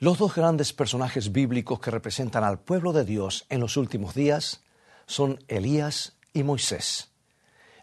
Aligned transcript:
Los 0.00 0.18
dos 0.18 0.32
grandes 0.32 0.72
personajes 0.72 1.32
bíblicos 1.32 1.80
que 1.80 1.90
representan 1.90 2.44
al 2.44 2.60
pueblo 2.60 2.92
de 2.92 3.04
Dios 3.04 3.46
en 3.48 3.58
los 3.58 3.76
últimos 3.76 4.14
días 4.14 4.62
son 5.06 5.42
Elías 5.48 6.16
y 6.32 6.44
Moisés. 6.44 7.10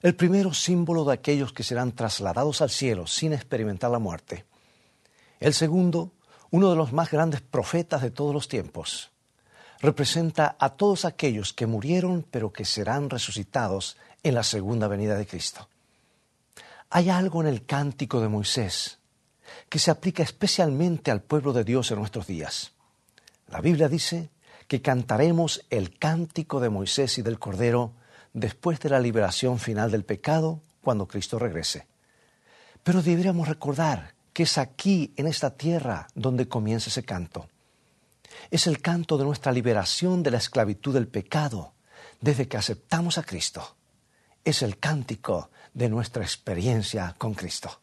El 0.02 0.16
primero 0.16 0.54
símbolo 0.54 1.04
de 1.04 1.12
aquellos 1.12 1.52
que 1.52 1.64
serán 1.64 1.92
trasladados 1.92 2.62
al 2.62 2.70
cielo 2.70 3.06
sin 3.06 3.34
experimentar 3.34 3.92
la 3.92 4.00
muerte. 4.00 4.46
El 5.42 5.54
segundo, 5.54 6.14
uno 6.52 6.70
de 6.70 6.78
los 6.78 6.94
más 6.94 7.12
grandes 7.12 7.42
profetas 7.42 8.02
de 8.02 8.12
todos 8.12 8.34
los 8.34 8.48
tiempos. 8.48 9.12
Representa 9.82 10.56
a 10.58 10.70
todos 10.70 11.04
aquellos 11.04 11.52
que 11.52 11.66
murieron 11.66 12.26
pero 12.32 12.54
que 12.54 12.64
serán 12.64 13.10
resucitados 13.10 13.98
en 14.24 14.36
la 14.36 14.44
segunda 14.44 14.88
venida 14.88 15.18
de 15.18 15.28
Cristo. 15.28 15.68
Hay 16.90 17.10
algo 17.10 17.42
en 17.42 17.48
el 17.48 17.66
cántico 17.66 18.22
de 18.22 18.30
Moisés 18.30 19.00
que 19.70 19.80
se 19.80 19.92
aplica 19.92 20.24
especialmente 20.24 21.12
al 21.12 21.22
pueblo 21.22 21.54
de 21.54 21.64
Dios 21.64 21.92
en 21.92 22.00
nuestros 22.00 22.28
días. 22.28 22.74
La 23.48 23.62
Biblia 23.62 23.88
dice 23.88 24.30
que 24.68 24.82
cantaremos 24.82 25.66
el 25.70 25.98
cántico 25.98 26.60
de 26.60 26.70
Moisés 26.70 27.18
y 27.18 27.22
del 27.22 27.40
Cordero 27.40 27.94
después 28.34 28.80
de 28.80 28.90
la 28.90 29.00
liberación 29.00 29.60
final 29.60 29.92
del 29.92 30.04
pecado 30.04 30.62
cuando 30.82 31.08
Cristo 31.08 31.40
regrese. 31.40 31.88
Pero 32.84 33.02
deberíamos 33.02 33.48
recordar 33.48 34.14
que 34.34 34.44
es 34.44 34.58
aquí, 34.58 35.14
en 35.16 35.28
esta 35.28 35.56
tierra, 35.56 36.08
donde 36.14 36.48
comienza 36.48 36.90
ese 36.90 37.04
canto. 37.04 37.48
Es 38.52 38.68
el 38.68 38.82
canto 38.82 39.18
de 39.18 39.24
nuestra 39.24 39.52
liberación 39.52 40.24
de 40.24 40.32
la 40.32 40.38
esclavitud 40.38 40.94
del 40.94 41.08
pecado 41.08 41.74
desde 42.20 42.48
que 42.48 42.58
aceptamos 42.58 43.18
a 43.18 43.24
Cristo. 43.24 43.78
Es 44.44 44.62
el 44.62 44.78
cántico 44.78 45.50
de 45.74 45.90
nuestra 45.90 46.24
experiencia 46.24 47.16
con 47.18 47.34
Cristo. 47.34 47.80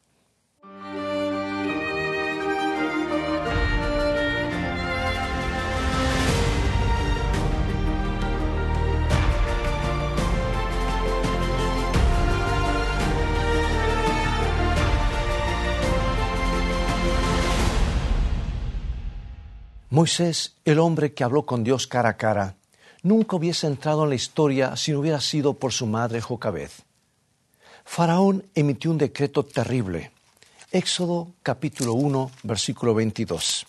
Moisés, 19.93 20.57
el 20.65 20.79
hombre 20.79 21.13
que 21.13 21.23
habló 21.23 21.45
con 21.45 21.65
Dios 21.65 21.87
cara 21.87 22.09
a 22.09 22.17
cara, 22.17 22.57
nunca 23.03 23.37
hubiese 23.37 23.67
entrado 23.67 24.05
en 24.05 24.09
la 24.09 24.15
historia 24.15 24.75
si 24.75 24.91
no 24.91 25.01
hubiera 25.01 25.21
sido 25.21 25.53
por 25.53 25.71
su 25.71 25.87
madre 25.87 26.23
Jocabed. 26.23 26.71
Faraón 27.85 28.47
emitió 28.55 28.91
un 28.91 28.97
decreto 28.97 29.45
terrible. 29.45 30.11
Éxodo 30.71 31.33
capítulo 31.43 31.93
1, 31.93 32.31
versículo 32.43 32.95
22. 32.95 33.67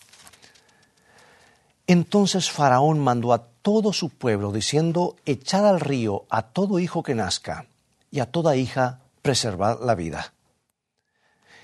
Entonces 1.88 2.49
Faraón 2.49 2.99
mandó 2.99 3.33
a 3.33 3.43
todo 3.61 3.91
su 3.91 4.08
pueblo 4.08 4.53
diciendo, 4.53 5.17
echad 5.25 5.67
al 5.67 5.81
río 5.81 6.23
a 6.30 6.43
todo 6.43 6.80
hijo 6.80 7.03
que 7.03 7.15
nazca 7.15 7.65
y 8.11 8.21
a 8.21 8.31
toda 8.31 8.55
hija 8.55 9.02
preservad 9.21 9.83
la 9.83 9.93
vida. 9.93 10.31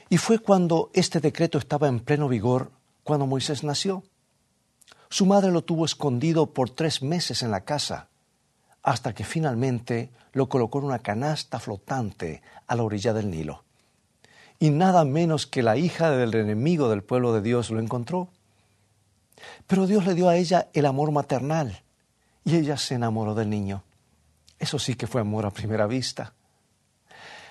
Y 0.10 0.18
fue 0.18 0.40
cuando 0.40 0.90
este 0.94 1.22
decreto 1.22 1.60
estaba 1.60 1.88
en 1.88 2.02
pleno 2.02 2.28
vigor 2.28 2.72
cuando 3.06 3.26
Moisés 3.26 3.64
nació. 3.64 4.04
Su 5.10 5.26
madre 5.26 5.52
lo 5.52 5.64
tuvo 5.64 5.86
escondido 5.86 6.54
por 6.54 6.70
tres 6.70 7.02
meses 7.02 7.42
en 7.42 7.50
la 7.50 7.62
casa, 7.62 8.10
hasta 8.84 9.14
que 9.14 9.24
finalmente 9.24 10.12
lo 10.34 10.48
colocó 10.48 10.80
en 10.80 10.86
una 10.86 11.00
canasta 11.00 11.60
flotante 11.60 12.44
a 12.68 12.76
la 12.76 12.84
orilla 12.84 13.12
del 13.12 13.32
Nilo. 13.32 13.64
Y 14.60 14.70
nada 14.70 15.04
menos 15.06 15.48
que 15.48 15.64
la 15.64 15.78
hija 15.78 16.12
del 16.12 16.36
enemigo 16.36 16.90
del 16.90 17.04
pueblo 17.04 17.34
de 17.34 17.42
Dios 17.42 17.72
lo 17.72 17.80
encontró. 17.80 18.28
Pero 19.66 19.88
Dios 19.88 20.06
le 20.06 20.14
dio 20.14 20.30
a 20.30 20.36
ella 20.36 20.68
el 20.74 20.86
amor 20.86 21.12
maternal 21.12 21.82
y 22.44 22.58
ella 22.58 22.78
se 22.78 22.96
enamoró 22.96 23.34
del 23.34 23.50
niño. 23.50 23.84
Eso 24.60 24.78
sí 24.78 24.94
que 24.94 25.08
fue 25.08 25.22
amor 25.22 25.46
a 25.46 25.52
primera 25.52 25.88
vista. 25.88 26.34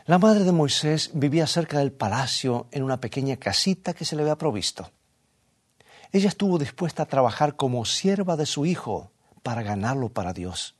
La 0.07 0.19
madre 0.19 0.45
de 0.45 0.53
Moisés 0.53 1.11
vivía 1.13 1.47
cerca 1.47 1.79
del 1.79 1.93
palacio 1.93 2.69
en 2.71 2.83
una 2.85 3.01
pequeña 3.01 3.37
casita 3.37 3.95
que 3.95 4.05
se 4.05 4.15
le 4.15 4.23
había 4.23 4.37
provisto. 4.37 4.91
Ella 6.13 6.29
estuvo 6.29 6.59
dispuesta 6.59 7.03
a 7.03 7.07
trabajar 7.07 7.57
como 7.57 7.85
sierva 7.85 8.37
de 8.37 8.47
su 8.47 8.65
hijo 8.67 9.11
para 9.43 9.63
ganarlo 9.63 10.09
para 10.09 10.33
Dios. 10.33 10.75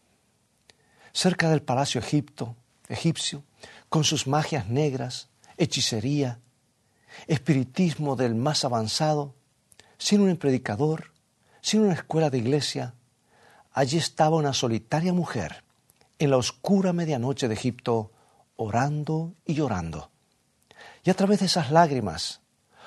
Cerca 1.13 1.51
del 1.51 1.63
palacio 1.63 2.01
Egipto, 2.01 2.57
egipcio, 2.89 3.45
con 3.89 4.05
sus 4.05 4.27
magias 4.27 4.69
negras, 4.69 5.29
hechicería, 5.57 6.39
espiritismo 7.27 8.17
del 8.17 8.35
más 8.35 8.65
avanzado, 8.65 9.35
sin 9.99 10.21
un 10.21 10.37
predicador, 10.37 11.13
sin 11.61 11.81
una 11.81 11.95
escuela 11.95 12.31
de 12.31 12.39
iglesia, 12.39 12.95
allí 13.73 13.99
estaba 13.99 14.37
una 14.37 14.53
solitaria 14.53 15.13
mujer 15.13 15.65
en 16.19 16.31
la 16.31 16.37
oscura 16.37 16.93
medianoche 16.93 17.49
de 17.49 17.55
Egipto, 17.55 18.13
orando 18.57 19.35
y 19.45 19.55
llorando. 19.55 20.11
Y 21.05 21.11
a 21.11 21.15
través 21.15 21.41
de 21.41 21.47
esas 21.47 21.71
lágrimas, 21.71 22.41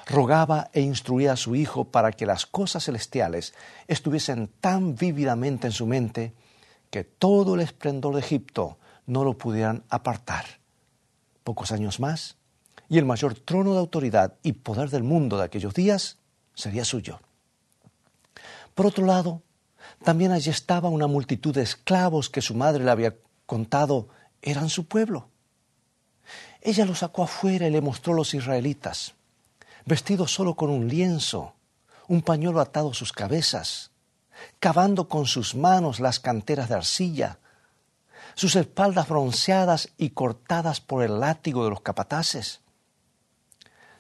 rogaba 0.06 0.70
e 0.74 0.82
instruía 0.82 1.34
a 1.34 1.38
su 1.38 1.56
hijo 1.56 1.86
para 1.86 2.12
que 2.12 2.26
las 2.26 2.46
cosas 2.46 2.86
celestiales 2.86 3.54
estuviesen 3.88 4.50
tan 4.60 4.96
vívidamente 4.96 5.68
en 5.68 5.74
su 5.74 5.86
mente 5.86 6.34
que 6.90 7.04
todo 7.04 7.56
el 7.56 7.62
esplendor 7.62 8.16
de 8.16 8.22
Egipto 8.22 8.78
no 9.06 9.24
lo 9.24 9.38
pudieran 9.38 9.84
apartar. 9.90 10.46
Pocos 11.44 11.72
años 11.72 12.00
más, 12.00 12.38
y 12.90 12.98
el 12.98 13.06
mayor 13.06 13.36
trono 13.36 13.74
de 13.74 13.80
autoridad 13.80 14.36
y 14.44 14.54
poder 14.54 14.90
del 14.90 15.04
mundo 15.04 15.38
de 15.38 15.46
aquellos 15.46 15.74
días 15.74 16.18
sería 16.54 16.84
suyo. 16.84 17.20
Por 18.76 18.86
otro 18.86 19.06
lado, 19.06 19.42
también 20.04 20.32
allí 20.32 20.50
estaba 20.50 20.90
una 20.90 21.08
multitud 21.08 21.54
de 21.54 21.62
esclavos 21.62 22.30
que 22.30 22.42
su 22.42 22.54
madre 22.54 22.84
le 22.84 22.92
había 22.92 23.16
contado 23.46 24.10
eran 24.42 24.70
su 24.70 24.88
pueblo. 24.88 25.30
Ella 26.62 26.86
los 26.86 27.00
sacó 27.00 27.24
afuera 27.24 27.68
y 27.68 27.72
le 27.72 27.82
mostró 27.82 28.14
a 28.14 28.18
los 28.18 28.34
israelitas 28.34 29.16
vestido 29.86 30.28
solo 30.28 30.56
con 30.56 30.70
un 30.70 30.88
lienzo, 30.88 31.56
un 32.08 32.22
pañuelo 32.22 32.60
atado 32.60 32.92
a 32.92 32.94
sus 32.94 33.12
cabezas, 33.14 33.92
cavando 34.60 35.08
con 35.08 35.26
sus 35.26 35.56
manos 35.56 36.00
las 36.00 36.20
canteras 36.20 36.70
de 36.70 36.76
arcilla, 36.76 37.40
sus 38.36 38.56
espaldas 38.56 39.08
bronceadas 39.08 39.90
y 39.98 40.12
cortadas 40.12 40.82
por 40.82 41.04
el 41.04 41.20
látigo 41.20 41.64
de 41.64 41.70
los 41.70 41.82
capataces. 41.82 42.62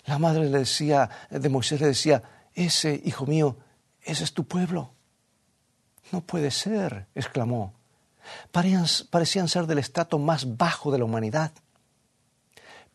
La 0.05 0.19
madre 0.19 0.49
le 0.49 0.59
decía, 0.59 1.09
de 1.29 1.49
Moisés 1.49 1.79
le 1.81 1.87
decía, 1.87 2.23
ese, 2.53 3.01
hijo 3.05 3.25
mío, 3.25 3.57
ese 4.01 4.23
es 4.23 4.33
tu 4.33 4.45
pueblo. 4.45 4.93
No 6.11 6.21
puede 6.21 6.51
ser, 6.51 7.07
exclamó. 7.13 7.73
Parecían, 8.51 8.85
parecían 9.09 9.47
ser 9.47 9.67
del 9.67 9.79
estrato 9.79 10.17
más 10.19 10.57
bajo 10.57 10.91
de 10.91 10.99
la 10.99 11.05
humanidad. 11.05 11.51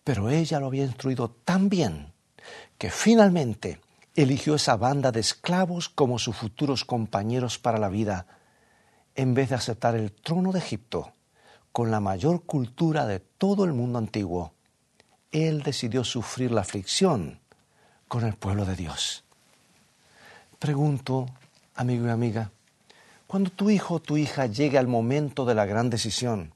Pero 0.04 0.30
ella 0.30 0.60
lo 0.60 0.66
había 0.66 0.84
instruido 0.84 1.30
tan 1.30 1.68
bien 1.68 2.12
que 2.78 2.90
finalmente 2.90 3.80
eligió 4.14 4.54
esa 4.54 4.76
banda 4.76 5.12
de 5.12 5.20
esclavos 5.20 5.88
como 5.88 6.18
sus 6.18 6.36
futuros 6.36 6.84
compañeros 6.84 7.58
para 7.58 7.78
la 7.78 7.88
vida, 7.88 8.26
en 9.14 9.34
vez 9.34 9.50
de 9.50 9.56
aceptar 9.56 9.94
el 9.94 10.12
trono 10.12 10.52
de 10.52 10.58
Egipto 10.58 11.12
con 11.72 11.90
la 11.90 12.00
mayor 12.00 12.44
cultura 12.44 13.06
de 13.06 13.20
todo 13.20 13.64
el 13.64 13.72
mundo 13.72 13.98
antiguo. 13.98 14.54
Él 15.30 15.62
decidió 15.62 16.04
sufrir 16.04 16.50
la 16.50 16.62
aflicción 16.62 17.40
con 18.08 18.24
el 18.24 18.34
pueblo 18.34 18.64
de 18.64 18.76
Dios. 18.76 19.24
Pregunto, 20.58 21.26
amigo 21.74 22.06
y 22.06 22.10
amiga, 22.10 22.50
cuando 23.26 23.50
tu 23.50 23.68
hijo 23.68 23.94
o 23.96 24.00
tu 24.00 24.16
hija 24.16 24.46
llegue 24.46 24.78
al 24.78 24.86
momento 24.86 25.44
de 25.44 25.54
la 25.54 25.66
gran 25.66 25.90
decisión 25.90 26.54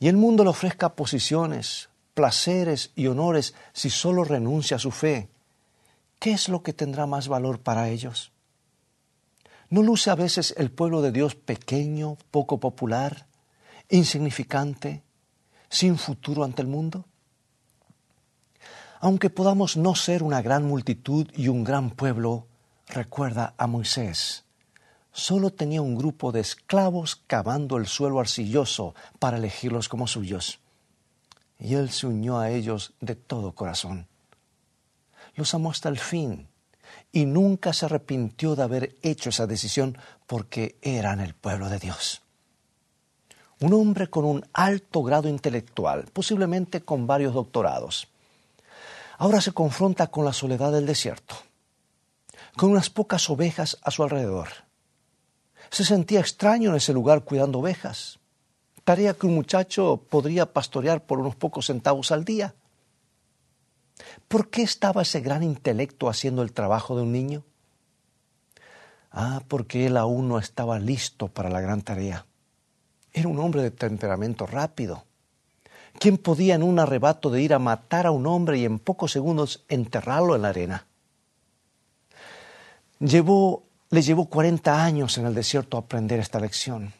y 0.00 0.08
el 0.08 0.16
mundo 0.16 0.42
le 0.42 0.50
ofrezca 0.50 0.94
posiciones, 0.94 1.88
placeres 2.16 2.92
y 2.96 3.08
honores 3.08 3.54
si 3.74 3.90
solo 3.90 4.24
renuncia 4.24 4.78
a 4.78 4.80
su 4.80 4.90
fe, 4.90 5.28
¿qué 6.18 6.32
es 6.32 6.48
lo 6.48 6.62
que 6.62 6.72
tendrá 6.72 7.04
más 7.04 7.28
valor 7.28 7.60
para 7.60 7.90
ellos? 7.90 8.32
¿No 9.68 9.82
luce 9.82 10.08
a 10.08 10.14
veces 10.14 10.54
el 10.56 10.70
pueblo 10.70 11.02
de 11.02 11.12
Dios 11.12 11.34
pequeño, 11.34 12.16
poco 12.30 12.58
popular, 12.58 13.26
insignificante, 13.90 15.02
sin 15.68 15.98
futuro 15.98 16.42
ante 16.42 16.62
el 16.62 16.68
mundo? 16.68 17.04
Aunque 19.00 19.28
podamos 19.28 19.76
no 19.76 19.94
ser 19.94 20.22
una 20.22 20.40
gran 20.40 20.64
multitud 20.64 21.30
y 21.36 21.48
un 21.48 21.64
gran 21.64 21.90
pueblo, 21.90 22.46
recuerda 22.88 23.52
a 23.58 23.66
Moisés. 23.66 24.44
Solo 25.12 25.50
tenía 25.50 25.82
un 25.82 25.96
grupo 25.96 26.32
de 26.32 26.40
esclavos 26.40 27.16
cavando 27.26 27.76
el 27.76 27.86
suelo 27.86 28.20
arcilloso 28.20 28.94
para 29.18 29.36
elegirlos 29.36 29.90
como 29.90 30.06
suyos 30.06 30.60
y 31.58 31.74
Él 31.74 31.90
se 31.90 32.06
unió 32.06 32.38
a 32.38 32.50
ellos 32.50 32.94
de 33.00 33.14
todo 33.14 33.54
corazón. 33.54 34.08
Los 35.34 35.54
amó 35.54 35.70
hasta 35.70 35.88
el 35.88 35.98
fin 35.98 36.48
y 37.12 37.26
nunca 37.26 37.72
se 37.72 37.86
arrepintió 37.86 38.56
de 38.56 38.62
haber 38.62 38.96
hecho 39.02 39.30
esa 39.30 39.46
decisión 39.46 39.98
porque 40.26 40.78
eran 40.82 41.20
el 41.20 41.34
pueblo 41.34 41.68
de 41.68 41.78
Dios. 41.78 42.22
Un 43.60 43.72
hombre 43.72 44.08
con 44.08 44.24
un 44.24 44.46
alto 44.52 45.02
grado 45.02 45.28
intelectual, 45.28 46.04
posiblemente 46.12 46.82
con 46.82 47.06
varios 47.06 47.32
doctorados, 47.32 48.08
ahora 49.18 49.40
se 49.40 49.52
confronta 49.52 50.08
con 50.08 50.24
la 50.24 50.32
soledad 50.32 50.72
del 50.72 50.84
desierto. 50.84 51.36
con 52.56 52.70
unas 52.70 52.90
pocas 52.90 53.28
ovejas 53.28 53.76
a 53.82 53.90
su 53.90 54.02
alrededor. 54.02 54.48
Se 55.70 55.84
sentía 55.84 56.20
extraño 56.20 56.70
en 56.70 56.76
ese 56.76 56.92
lugar 56.92 57.22
cuidando 57.22 57.58
ovejas, 57.58 58.18
tarea 58.86 59.14
que 59.14 59.26
un 59.26 59.34
muchacho 59.34 60.00
podría 60.08 60.46
pastorear 60.46 61.04
por 61.04 61.18
unos 61.18 61.34
pocos 61.34 61.66
centavos 61.66 62.12
al 62.12 62.24
día. 62.24 62.54
¿Por 64.28 64.48
qué 64.48 64.62
estaba 64.62 65.02
ese 65.02 65.20
gran 65.20 65.42
intelecto 65.42 66.08
haciendo 66.08 66.40
el 66.42 66.52
trabajo 66.52 66.94
de 66.94 67.02
un 67.02 67.10
niño? 67.10 67.42
Ah, 69.10 69.42
porque 69.48 69.86
él 69.86 69.96
aún 69.96 70.28
no 70.28 70.38
estaba 70.38 70.78
listo 70.78 71.26
para 71.26 71.50
la 71.50 71.60
gran 71.60 71.82
tarea. 71.82 72.26
Era 73.12 73.28
un 73.28 73.40
hombre 73.40 73.62
de 73.62 73.72
temperamento 73.72 74.46
rápido. 74.46 75.02
¿Quién 75.98 76.16
podía 76.16 76.54
en 76.54 76.62
un 76.62 76.78
arrebato 76.78 77.28
de 77.28 77.42
ir 77.42 77.54
a 77.54 77.58
matar 77.58 78.06
a 78.06 78.12
un 78.12 78.24
hombre 78.24 78.58
y 78.58 78.66
en 78.66 78.78
pocos 78.78 79.10
segundos 79.10 79.64
enterrarlo 79.68 80.36
en 80.36 80.42
la 80.42 80.50
arena? 80.50 80.86
Llevó, 83.00 83.64
le 83.90 84.02
llevó 84.02 84.26
40 84.26 84.84
años 84.84 85.18
en 85.18 85.26
el 85.26 85.34
desierto 85.34 85.76
aprender 85.76 86.20
esta 86.20 86.38
lección. 86.38 86.92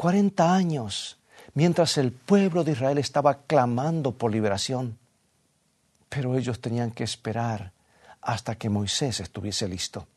40 0.00 0.54
años 0.54 1.18
mientras 1.52 1.98
el 1.98 2.10
pueblo 2.10 2.64
de 2.64 2.72
Israel 2.72 2.96
estaba 2.96 3.42
clamando 3.42 4.12
por 4.12 4.32
liberación. 4.32 4.98
Pero 6.08 6.38
ellos 6.38 6.62
tenían 6.62 6.90
que 6.90 7.04
esperar 7.04 7.74
hasta 8.22 8.54
que 8.54 8.70
Moisés 8.70 9.20
estuviese 9.20 9.68
listo. 9.68 10.08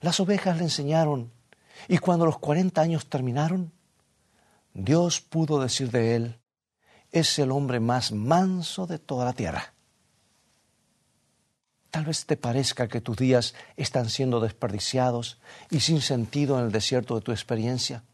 Las 0.00 0.18
ovejas 0.18 0.56
le 0.56 0.62
enseñaron 0.62 1.30
y 1.88 1.98
cuando 1.98 2.24
los 2.24 2.38
40 2.38 2.80
años 2.80 3.10
terminaron, 3.10 3.70
Dios 4.72 5.20
pudo 5.20 5.60
decir 5.60 5.90
de 5.90 6.16
él, 6.16 6.38
es 7.12 7.38
el 7.38 7.50
hombre 7.50 7.80
más 7.80 8.12
manso 8.12 8.86
de 8.86 8.98
toda 8.98 9.26
la 9.26 9.34
tierra. 9.34 9.74
Tal 11.90 12.06
vez 12.06 12.24
te 12.24 12.38
parezca 12.38 12.88
que 12.88 13.02
tus 13.02 13.18
días 13.18 13.54
están 13.76 14.08
siendo 14.08 14.40
desperdiciados 14.40 15.38
y 15.68 15.80
sin 15.80 16.00
sentido 16.00 16.58
en 16.58 16.64
el 16.64 16.72
desierto 16.72 17.16
de 17.16 17.20
tu 17.20 17.32
experiencia, 17.32 18.04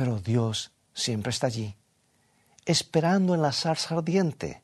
pero 0.00 0.18
Dios 0.18 0.72
siempre 0.94 1.28
está 1.28 1.48
allí, 1.48 1.76
esperando 2.64 3.34
en 3.34 3.42
la 3.42 3.52
zarza 3.52 3.96
ardiente 3.96 4.62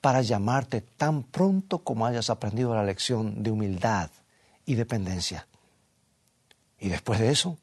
para 0.00 0.22
llamarte 0.22 0.82
tan 0.82 1.24
pronto 1.24 1.80
como 1.80 2.06
hayas 2.06 2.30
aprendido 2.30 2.76
la 2.76 2.84
lección 2.84 3.42
de 3.42 3.50
humildad 3.50 4.08
y 4.66 4.76
dependencia. 4.76 5.48
Y 6.78 6.90
después 6.90 7.18
de 7.18 7.32
eso, 7.32 7.58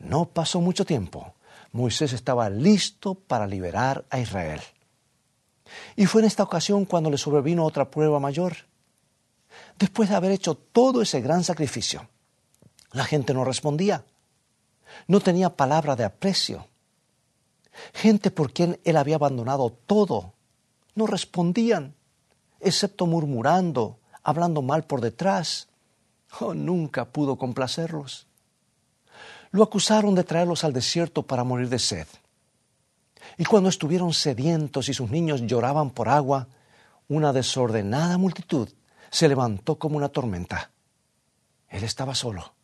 no 0.00 0.24
pasó 0.24 0.60
mucho 0.60 0.84
tiempo. 0.84 1.32
Moisés 1.70 2.12
estaba 2.12 2.50
listo 2.50 3.14
para 3.14 3.46
liberar 3.46 4.04
a 4.10 4.18
Israel. 4.18 4.62
Y 5.94 6.06
fue 6.06 6.22
en 6.22 6.26
esta 6.26 6.42
ocasión 6.42 6.86
cuando 6.86 7.08
le 7.08 7.18
sobrevino 7.18 7.64
otra 7.64 7.88
prueba 7.88 8.18
mayor. 8.18 8.56
Después 9.78 10.08
de 10.08 10.16
haber 10.16 10.32
hecho 10.32 10.56
todo 10.56 11.02
ese 11.02 11.20
gran 11.20 11.44
sacrificio, 11.44 12.08
la 12.90 13.04
gente 13.04 13.32
no 13.32 13.44
respondía. 13.44 14.04
No 15.06 15.20
tenía 15.20 15.50
palabra 15.50 15.96
de 15.96 16.04
aprecio. 16.04 16.66
Gente 17.94 18.30
por 18.30 18.52
quien 18.52 18.78
él 18.84 18.96
había 18.96 19.16
abandonado 19.16 19.70
todo, 19.70 20.34
no 20.94 21.06
respondían, 21.06 21.94
excepto 22.60 23.06
murmurando, 23.06 23.98
hablando 24.22 24.62
mal 24.62 24.84
por 24.84 25.00
detrás. 25.00 25.68
Oh, 26.40 26.54
nunca 26.54 27.06
pudo 27.06 27.36
complacerlos. 27.36 28.26
Lo 29.50 29.62
acusaron 29.62 30.14
de 30.14 30.24
traerlos 30.24 30.64
al 30.64 30.72
desierto 30.72 31.22
para 31.22 31.44
morir 31.44 31.68
de 31.68 31.78
sed. 31.78 32.06
Y 33.38 33.44
cuando 33.44 33.68
estuvieron 33.68 34.12
sedientos 34.12 34.88
y 34.88 34.94
sus 34.94 35.10
niños 35.10 35.42
lloraban 35.42 35.90
por 35.90 36.08
agua, 36.08 36.48
una 37.08 37.32
desordenada 37.32 38.18
multitud 38.18 38.68
se 39.10 39.28
levantó 39.28 39.78
como 39.78 39.96
una 39.96 40.08
tormenta. 40.08 40.70
Él 41.68 41.84
estaba 41.84 42.14
solo. 42.14 42.54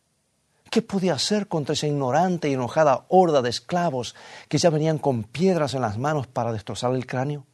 ¿Qué 0.69 0.83
podía 0.83 1.13
hacer 1.13 1.47
contra 1.47 1.73
esa 1.73 1.87
ignorante 1.87 2.49
y 2.49 2.53
enojada 2.53 3.05
horda 3.09 3.41
de 3.41 3.49
esclavos 3.49 4.15
que 4.47 4.59
ya 4.59 4.69
venían 4.69 4.99
con 4.99 5.23
piedras 5.23 5.73
en 5.73 5.81
las 5.81 5.97
manos 5.97 6.27
para 6.27 6.51
destrozar 6.53 6.93
el 6.93 7.07
cráneo? 7.07 7.45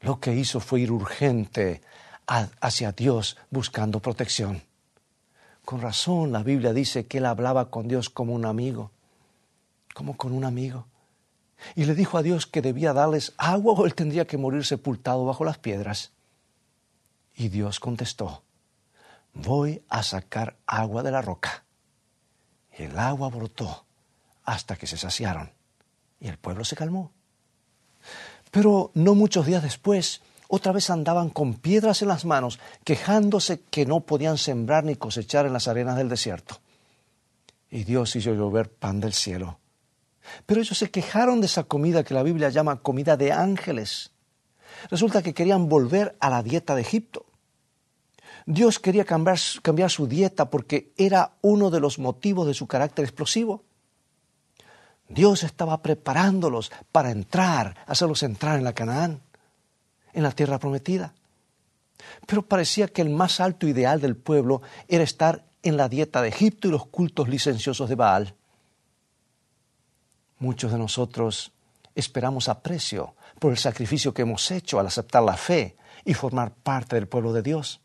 Lo 0.00 0.18
que 0.18 0.34
hizo 0.34 0.58
fue 0.58 0.80
ir 0.80 0.90
urgente 0.90 1.82
hacia 2.26 2.92
Dios 2.92 3.36
buscando 3.50 4.00
protección. 4.00 4.62
Con 5.64 5.80
razón 5.80 6.32
la 6.32 6.42
Biblia 6.42 6.72
dice 6.72 7.06
que 7.06 7.18
él 7.18 7.26
hablaba 7.26 7.70
con 7.70 7.86
Dios 7.86 8.10
como 8.10 8.34
un 8.34 8.44
amigo, 8.44 8.90
como 9.94 10.16
con 10.16 10.32
un 10.32 10.44
amigo. 10.44 10.86
Y 11.74 11.84
le 11.84 11.94
dijo 11.94 12.18
a 12.18 12.22
Dios 12.22 12.46
que 12.46 12.62
debía 12.62 12.92
darles 12.92 13.34
agua 13.36 13.74
o 13.74 13.86
él 13.86 13.94
tendría 13.94 14.26
que 14.26 14.38
morir 14.38 14.64
sepultado 14.64 15.24
bajo 15.24 15.44
las 15.44 15.58
piedras. 15.58 16.12
Y 17.34 17.48
Dios 17.48 17.78
contestó, 17.78 18.42
voy 19.34 19.82
a 19.88 20.02
sacar 20.02 20.56
agua 20.66 21.02
de 21.02 21.10
la 21.12 21.22
roca. 21.22 21.64
El 22.78 22.98
agua 22.98 23.28
brotó 23.28 23.84
hasta 24.44 24.76
que 24.76 24.86
se 24.86 24.96
saciaron 24.96 25.52
y 26.20 26.28
el 26.28 26.38
pueblo 26.38 26.64
se 26.64 26.76
calmó. 26.76 27.12
Pero 28.50 28.92
no 28.94 29.14
muchos 29.14 29.46
días 29.46 29.62
después, 29.62 30.22
otra 30.48 30.72
vez 30.72 30.88
andaban 30.88 31.28
con 31.28 31.54
piedras 31.54 32.02
en 32.02 32.08
las 32.08 32.24
manos, 32.24 32.58
quejándose 32.84 33.60
que 33.60 33.84
no 33.84 34.00
podían 34.00 34.38
sembrar 34.38 34.84
ni 34.84 34.96
cosechar 34.96 35.44
en 35.44 35.52
las 35.52 35.68
arenas 35.68 35.96
del 35.96 36.08
desierto. 36.08 36.60
Y 37.70 37.84
Dios 37.84 38.16
hizo 38.16 38.32
llover 38.32 38.70
pan 38.70 39.00
del 39.00 39.12
cielo. 39.12 39.58
Pero 40.46 40.60
ellos 40.60 40.78
se 40.78 40.90
quejaron 40.90 41.40
de 41.40 41.46
esa 41.46 41.64
comida 41.64 42.04
que 42.04 42.14
la 42.14 42.22
Biblia 42.22 42.48
llama 42.48 42.80
comida 42.80 43.16
de 43.16 43.32
ángeles. 43.32 44.12
Resulta 44.90 45.22
que 45.22 45.34
querían 45.34 45.68
volver 45.68 46.16
a 46.20 46.30
la 46.30 46.42
dieta 46.42 46.74
de 46.74 46.82
Egipto. 46.82 47.26
Dios 48.50 48.78
quería 48.78 49.04
cambiar, 49.04 49.38
cambiar 49.60 49.90
su 49.90 50.06
dieta 50.06 50.48
porque 50.48 50.94
era 50.96 51.32
uno 51.42 51.68
de 51.68 51.80
los 51.80 51.98
motivos 51.98 52.46
de 52.46 52.54
su 52.54 52.66
carácter 52.66 53.04
explosivo. 53.04 53.62
Dios 55.06 55.42
estaba 55.42 55.82
preparándolos 55.82 56.72
para 56.90 57.10
entrar, 57.10 57.76
hacerlos 57.86 58.22
entrar 58.22 58.56
en 58.56 58.64
la 58.64 58.72
Canaán, 58.72 59.20
en 60.14 60.22
la 60.22 60.32
tierra 60.32 60.58
prometida. 60.58 61.12
Pero 62.26 62.40
parecía 62.40 62.88
que 62.88 63.02
el 63.02 63.10
más 63.10 63.38
alto 63.40 63.68
ideal 63.68 64.00
del 64.00 64.16
pueblo 64.16 64.62
era 64.88 65.04
estar 65.04 65.44
en 65.62 65.76
la 65.76 65.90
dieta 65.90 66.22
de 66.22 66.28
Egipto 66.28 66.68
y 66.68 66.70
los 66.70 66.86
cultos 66.86 67.28
licenciosos 67.28 67.86
de 67.86 67.96
Baal. 67.96 68.34
Muchos 70.38 70.72
de 70.72 70.78
nosotros 70.78 71.52
esperamos 71.94 72.48
aprecio 72.48 73.14
por 73.38 73.52
el 73.52 73.58
sacrificio 73.58 74.14
que 74.14 74.22
hemos 74.22 74.50
hecho 74.50 74.80
al 74.80 74.86
aceptar 74.86 75.22
la 75.22 75.36
fe 75.36 75.76
y 76.06 76.14
formar 76.14 76.54
parte 76.54 76.96
del 76.96 77.08
pueblo 77.08 77.34
de 77.34 77.42
Dios. 77.42 77.82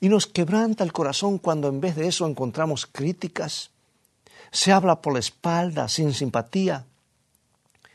Y 0.00 0.08
nos 0.08 0.26
quebranta 0.26 0.84
el 0.84 0.92
corazón 0.92 1.38
cuando 1.38 1.68
en 1.68 1.80
vez 1.80 1.96
de 1.96 2.08
eso 2.08 2.26
encontramos 2.26 2.86
críticas, 2.86 3.70
se 4.50 4.72
habla 4.72 5.00
por 5.00 5.12
la 5.12 5.18
espalda 5.18 5.88
sin 5.88 6.12
simpatía 6.12 6.86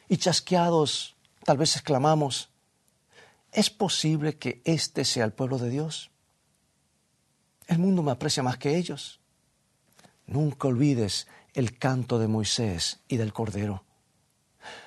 y 0.10 0.18
chasqueados 0.18 1.16
tal 1.44 1.58
vez 1.58 1.76
exclamamos, 1.76 2.50
¿es 3.52 3.70
posible 3.70 4.38
que 4.38 4.62
este 4.66 5.06
sea 5.06 5.26
el 5.26 5.34
pueblo 5.34 5.58
de 5.58 5.70
Dios? 5.70 6.12
El 7.68 7.80
mundo 7.80 8.04
me 8.04 8.12
aprecia 8.12 8.44
más 8.44 8.58
que 8.58 8.78
ellos. 8.78 9.20
Nunca 10.28 10.68
olvides 10.68 11.28
el 11.54 11.78
canto 11.78 12.20
de 12.20 12.28
Moisés 12.28 13.00
y 13.08 13.18
del 13.18 13.34
Cordero. 13.34 13.84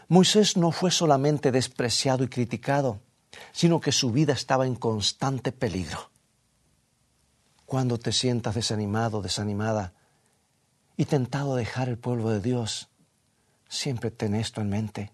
Moisés 0.08 0.56
no 0.56 0.70
fue 0.70 0.90
solamente 0.90 1.50
despreciado 1.50 2.24
y 2.24 2.28
criticado, 2.28 3.00
sino 3.52 3.80
que 3.80 3.92
su 3.92 4.12
vida 4.12 4.32
estaba 4.32 4.66
en 4.66 4.76
constante 4.76 5.50
peligro. 5.50 6.10
Cuando 7.74 7.98
te 7.98 8.12
sientas 8.12 8.54
desanimado, 8.54 9.20
desanimada, 9.20 9.94
y 10.96 11.06
tentado 11.06 11.54
a 11.54 11.56
dejar 11.56 11.88
el 11.88 11.98
pueblo 11.98 12.30
de 12.30 12.40
Dios, 12.40 12.88
siempre 13.68 14.12
ten 14.12 14.36
esto 14.36 14.60
en 14.60 14.68
mente. 14.68 15.10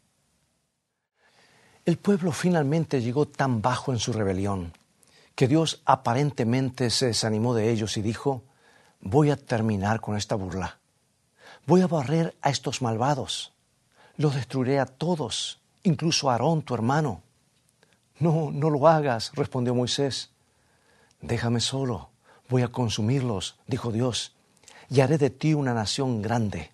El 1.86 1.96
pueblo 1.96 2.32
finalmente 2.32 3.00
llegó 3.00 3.26
tan 3.26 3.62
bajo 3.62 3.94
en 3.94 3.98
su 3.98 4.12
rebelión 4.12 4.74
que 5.34 5.48
Dios 5.48 5.80
aparentemente 5.86 6.90
se 6.90 7.06
desanimó 7.06 7.54
de 7.54 7.70
ellos 7.70 7.96
y 7.96 8.02
dijo, 8.02 8.44
voy 9.00 9.30
a 9.30 9.38
terminar 9.38 10.02
con 10.02 10.18
esta 10.18 10.34
burla, 10.34 10.80
voy 11.66 11.80
a 11.80 11.86
barrer 11.86 12.36
a 12.42 12.50
estos 12.50 12.82
malvados, 12.82 13.54
los 14.18 14.34
destruiré 14.34 14.80
a 14.80 14.84
todos, 14.84 15.62
incluso 15.82 16.28
a 16.28 16.34
Aarón, 16.34 16.60
tu 16.60 16.74
hermano. 16.74 17.22
No, 18.18 18.50
no 18.52 18.68
lo 18.68 18.86
hagas, 18.86 19.32
respondió 19.34 19.74
Moisés. 19.74 20.28
Déjame 21.22 21.60
solo, 21.60 22.10
voy 22.50 22.62
a 22.62 22.68
consumirlos, 22.68 23.56
dijo 23.66 23.92
Dios, 23.92 24.34
y 24.90 25.00
haré 25.00 25.16
de 25.16 25.30
ti 25.30 25.54
una 25.54 25.72
nación 25.72 26.20
grande. 26.20 26.72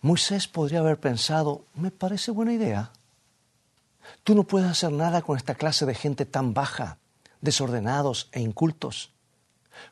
Moisés 0.00 0.46
podría 0.46 0.78
haber 0.78 0.98
pensado, 1.00 1.64
me 1.74 1.90
parece 1.90 2.30
buena 2.30 2.52
idea. 2.52 2.92
Tú 4.22 4.34
no 4.36 4.44
puedes 4.44 4.70
hacer 4.70 4.92
nada 4.92 5.20
con 5.22 5.36
esta 5.36 5.56
clase 5.56 5.84
de 5.84 5.94
gente 5.94 6.24
tan 6.24 6.54
baja, 6.54 6.98
desordenados 7.40 8.28
e 8.32 8.40
incultos. 8.40 9.12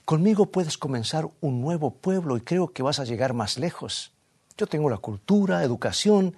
Conmigo 0.04 0.46
puedes 0.46 0.78
comenzar 0.78 1.28
un 1.40 1.60
nuevo 1.60 1.90
pueblo 1.90 2.36
y 2.36 2.40
creo 2.40 2.72
que 2.72 2.82
vas 2.82 3.00
a 3.00 3.04
llegar 3.04 3.34
más 3.34 3.58
lejos. 3.58 4.12
Yo 4.56 4.66
tengo 4.68 4.88
la 4.88 4.98
cultura, 4.98 5.64
educación 5.64 6.36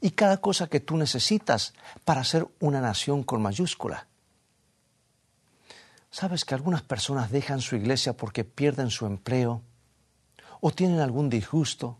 y 0.00 0.12
cada 0.12 0.38
cosa 0.38 0.68
que 0.68 0.80
tú 0.80 0.96
necesitas 0.96 1.74
para 2.04 2.24
ser 2.24 2.48
una 2.58 2.80
nación 2.80 3.22
con 3.22 3.42
mayúscula. 3.42 4.06
¿Sabes 6.10 6.44
que 6.44 6.54
algunas 6.54 6.82
personas 6.82 7.30
dejan 7.30 7.60
su 7.60 7.76
iglesia 7.76 8.16
porque 8.16 8.44
pierden 8.44 8.90
su 8.90 9.06
empleo? 9.06 9.62
¿O 10.60 10.72
tienen 10.72 11.00
algún 11.00 11.30
disgusto? 11.30 11.98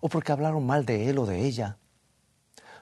¿O 0.00 0.08
porque 0.08 0.32
hablaron 0.32 0.64
mal 0.64 0.86
de 0.86 1.10
él 1.10 1.18
o 1.18 1.26
de 1.26 1.44
ella? 1.44 1.78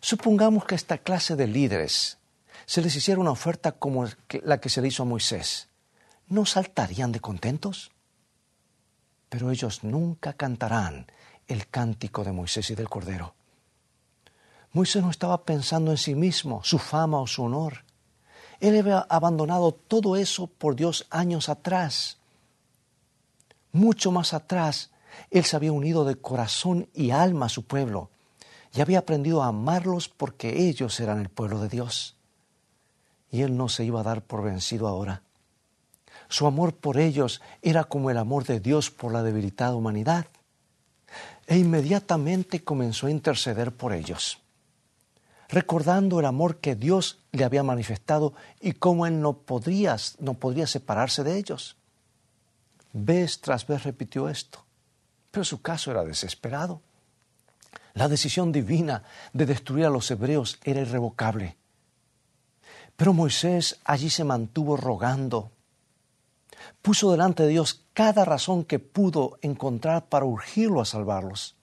Supongamos 0.00 0.64
que 0.64 0.74
esta 0.74 0.98
clase 0.98 1.36
de 1.36 1.46
líderes 1.46 2.18
se 2.66 2.82
les 2.82 2.94
hiciera 2.94 3.20
una 3.20 3.30
oferta 3.30 3.72
como 3.72 4.06
la 4.42 4.60
que 4.60 4.68
se 4.68 4.82
le 4.82 4.88
hizo 4.88 5.04
a 5.04 5.06
Moisés. 5.06 5.68
¿No 6.28 6.44
saltarían 6.44 7.12
de 7.12 7.20
contentos? 7.20 7.90
Pero 9.28 9.50
ellos 9.50 9.84
nunca 9.84 10.34
cantarán 10.34 11.06
el 11.46 11.68
cántico 11.68 12.24
de 12.24 12.32
Moisés 12.32 12.70
y 12.70 12.74
del 12.74 12.88
Cordero. 12.88 13.34
Moisés 14.72 15.02
no 15.02 15.10
estaba 15.10 15.44
pensando 15.44 15.90
en 15.90 15.98
sí 15.98 16.14
mismo, 16.14 16.62
su 16.64 16.78
fama 16.78 17.20
o 17.20 17.26
su 17.26 17.42
honor. 17.42 17.84
Él 18.62 18.78
había 18.78 19.00
abandonado 19.00 19.72
todo 19.72 20.14
eso 20.14 20.46
por 20.46 20.76
Dios 20.76 21.04
años 21.10 21.48
atrás. 21.48 22.18
Mucho 23.72 24.12
más 24.12 24.34
atrás, 24.34 24.92
Él 25.32 25.44
se 25.44 25.56
había 25.56 25.72
unido 25.72 26.04
de 26.04 26.14
corazón 26.14 26.88
y 26.94 27.10
alma 27.10 27.46
a 27.46 27.48
su 27.48 27.64
pueblo 27.64 28.10
y 28.72 28.80
había 28.80 29.00
aprendido 29.00 29.42
a 29.42 29.48
amarlos 29.48 30.08
porque 30.08 30.68
ellos 30.68 31.00
eran 31.00 31.18
el 31.20 31.28
pueblo 31.28 31.58
de 31.58 31.70
Dios. 31.70 32.14
Y 33.32 33.42
Él 33.42 33.56
no 33.56 33.68
se 33.68 33.84
iba 33.84 33.98
a 33.98 34.04
dar 34.04 34.22
por 34.22 34.44
vencido 34.44 34.86
ahora. 34.86 35.22
Su 36.28 36.46
amor 36.46 36.76
por 36.76 36.98
ellos 36.98 37.42
era 37.62 37.82
como 37.82 38.10
el 38.10 38.16
amor 38.16 38.44
de 38.44 38.60
Dios 38.60 38.92
por 38.92 39.12
la 39.12 39.24
debilitada 39.24 39.74
humanidad. 39.74 40.26
E 41.48 41.58
inmediatamente 41.58 42.62
comenzó 42.62 43.08
a 43.08 43.10
interceder 43.10 43.72
por 43.72 43.92
ellos 43.92 44.38
recordando 45.52 46.18
el 46.18 46.24
amor 46.24 46.56
que 46.56 46.74
Dios 46.74 47.18
le 47.30 47.44
había 47.44 47.62
manifestado 47.62 48.32
y 48.58 48.72
cómo 48.72 49.06
él 49.06 49.20
no 49.20 49.34
podría, 49.34 49.98
no 50.18 50.32
podría 50.34 50.66
separarse 50.66 51.22
de 51.22 51.36
ellos. 51.36 51.76
Vez 52.94 53.38
tras 53.38 53.66
vez 53.66 53.84
repitió 53.84 54.30
esto, 54.30 54.64
pero 55.30 55.44
su 55.44 55.60
caso 55.60 55.90
era 55.90 56.04
desesperado. 56.04 56.80
La 57.92 58.08
decisión 58.08 58.50
divina 58.50 59.02
de 59.34 59.44
destruir 59.44 59.84
a 59.84 59.90
los 59.90 60.10
hebreos 60.10 60.58
era 60.64 60.80
irrevocable. 60.80 61.58
Pero 62.96 63.12
Moisés 63.12 63.78
allí 63.84 64.08
se 64.08 64.24
mantuvo 64.24 64.78
rogando. 64.78 65.50
Puso 66.80 67.10
delante 67.10 67.42
de 67.42 67.50
Dios 67.50 67.84
cada 67.92 68.24
razón 68.24 68.64
que 68.64 68.78
pudo 68.78 69.38
encontrar 69.42 70.06
para 70.06 70.24
urgirlo 70.24 70.80
a 70.80 70.86
salvarlos. 70.86 71.56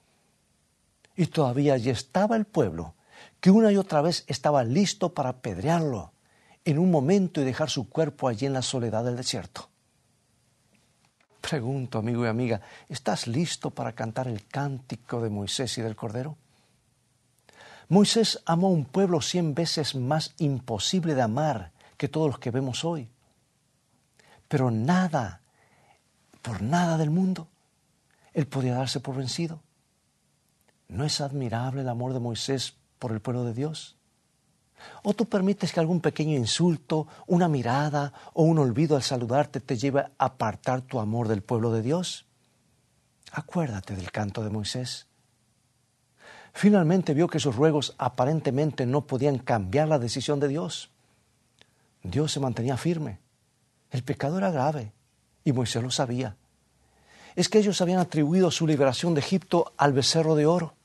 Y 1.15 1.25
todavía 1.25 1.73
allí 1.73 1.89
estaba 1.89 2.35
el 2.35 2.45
pueblo 2.45 2.93
que 3.39 3.51
una 3.51 3.71
y 3.71 3.77
otra 3.77 4.01
vez 4.01 4.25
estaba 4.27 4.63
listo 4.63 5.13
para 5.13 5.29
apedrearlo 5.29 6.11
en 6.65 6.77
un 6.77 6.91
momento 6.91 7.41
y 7.41 7.45
dejar 7.45 7.69
su 7.69 7.89
cuerpo 7.89 8.27
allí 8.27 8.45
en 8.45 8.53
la 8.53 8.61
soledad 8.61 9.03
del 9.03 9.15
desierto. 9.15 9.69
Pregunto, 11.41 11.99
amigo 11.99 12.25
y 12.25 12.27
amiga, 12.27 12.61
¿estás 12.89 13.27
listo 13.27 13.71
para 13.71 13.93
cantar 13.93 14.27
el 14.27 14.45
cántico 14.45 15.21
de 15.21 15.29
Moisés 15.29 15.77
y 15.77 15.81
del 15.81 15.95
Cordero? 15.95 16.37
Moisés 17.87 18.41
amó 18.45 18.67
a 18.67 18.71
un 18.71 18.85
pueblo 18.85 19.21
cien 19.21 19.55
veces 19.55 19.95
más 19.95 20.35
imposible 20.37 21.15
de 21.15 21.21
amar 21.21 21.71
que 21.97 22.07
todos 22.07 22.27
los 22.27 22.39
que 22.39 22.51
vemos 22.51 22.85
hoy. 22.85 23.09
Pero 24.47 24.69
nada, 24.69 25.41
por 26.41 26.61
nada 26.61 26.97
del 26.97 27.09
mundo, 27.09 27.47
él 28.33 28.45
podía 28.47 28.75
darse 28.75 28.99
por 28.99 29.15
vencido. 29.15 29.61
¿No 30.87 31.03
es 31.03 31.21
admirable 31.21 31.81
el 31.81 31.89
amor 31.89 32.13
de 32.13 32.19
Moisés 32.19 32.75
por 32.99 33.11
el 33.11 33.21
pueblo 33.21 33.43
de 33.43 33.53
Dios? 33.53 33.95
¿O 35.03 35.13
tú 35.13 35.27
permites 35.27 35.73
que 35.73 35.79
algún 35.79 36.01
pequeño 36.01 36.37
insulto, 36.37 37.07
una 37.27 37.47
mirada 37.47 38.13
o 38.33 38.43
un 38.43 38.59
olvido 38.59 38.95
al 38.95 39.03
saludarte 39.03 39.59
te 39.59 39.77
lleve 39.77 40.01
a 40.01 40.11
apartar 40.17 40.81
tu 40.81 40.99
amor 40.99 41.27
del 41.27 41.41
pueblo 41.41 41.71
de 41.71 41.81
Dios? 41.81 42.25
Acuérdate 43.31 43.95
del 43.95 44.11
canto 44.11 44.43
de 44.43 44.49
Moisés. 44.49 45.07
Finalmente 46.53 47.13
vio 47.13 47.27
que 47.27 47.39
sus 47.39 47.55
ruegos 47.55 47.95
aparentemente 47.97 48.85
no 48.85 49.05
podían 49.05 49.37
cambiar 49.37 49.87
la 49.87 49.99
decisión 49.99 50.39
de 50.39 50.47
Dios. 50.47 50.89
Dios 52.03 52.31
se 52.31 52.39
mantenía 52.39 52.77
firme. 52.77 53.19
El 53.91 54.03
pecado 54.03 54.37
era 54.37 54.51
grave 54.51 54.93
y 55.43 55.51
Moisés 55.51 55.83
lo 55.83 55.91
sabía. 55.91 56.35
Es 57.35 57.49
que 57.49 57.59
ellos 57.59 57.81
habían 57.81 57.99
atribuido 57.99 58.51
su 58.51 58.65
liberación 58.65 59.13
de 59.13 59.21
Egipto 59.21 59.73
al 59.77 59.93
becerro 59.93 60.35
de 60.35 60.45
oro. 60.45 60.75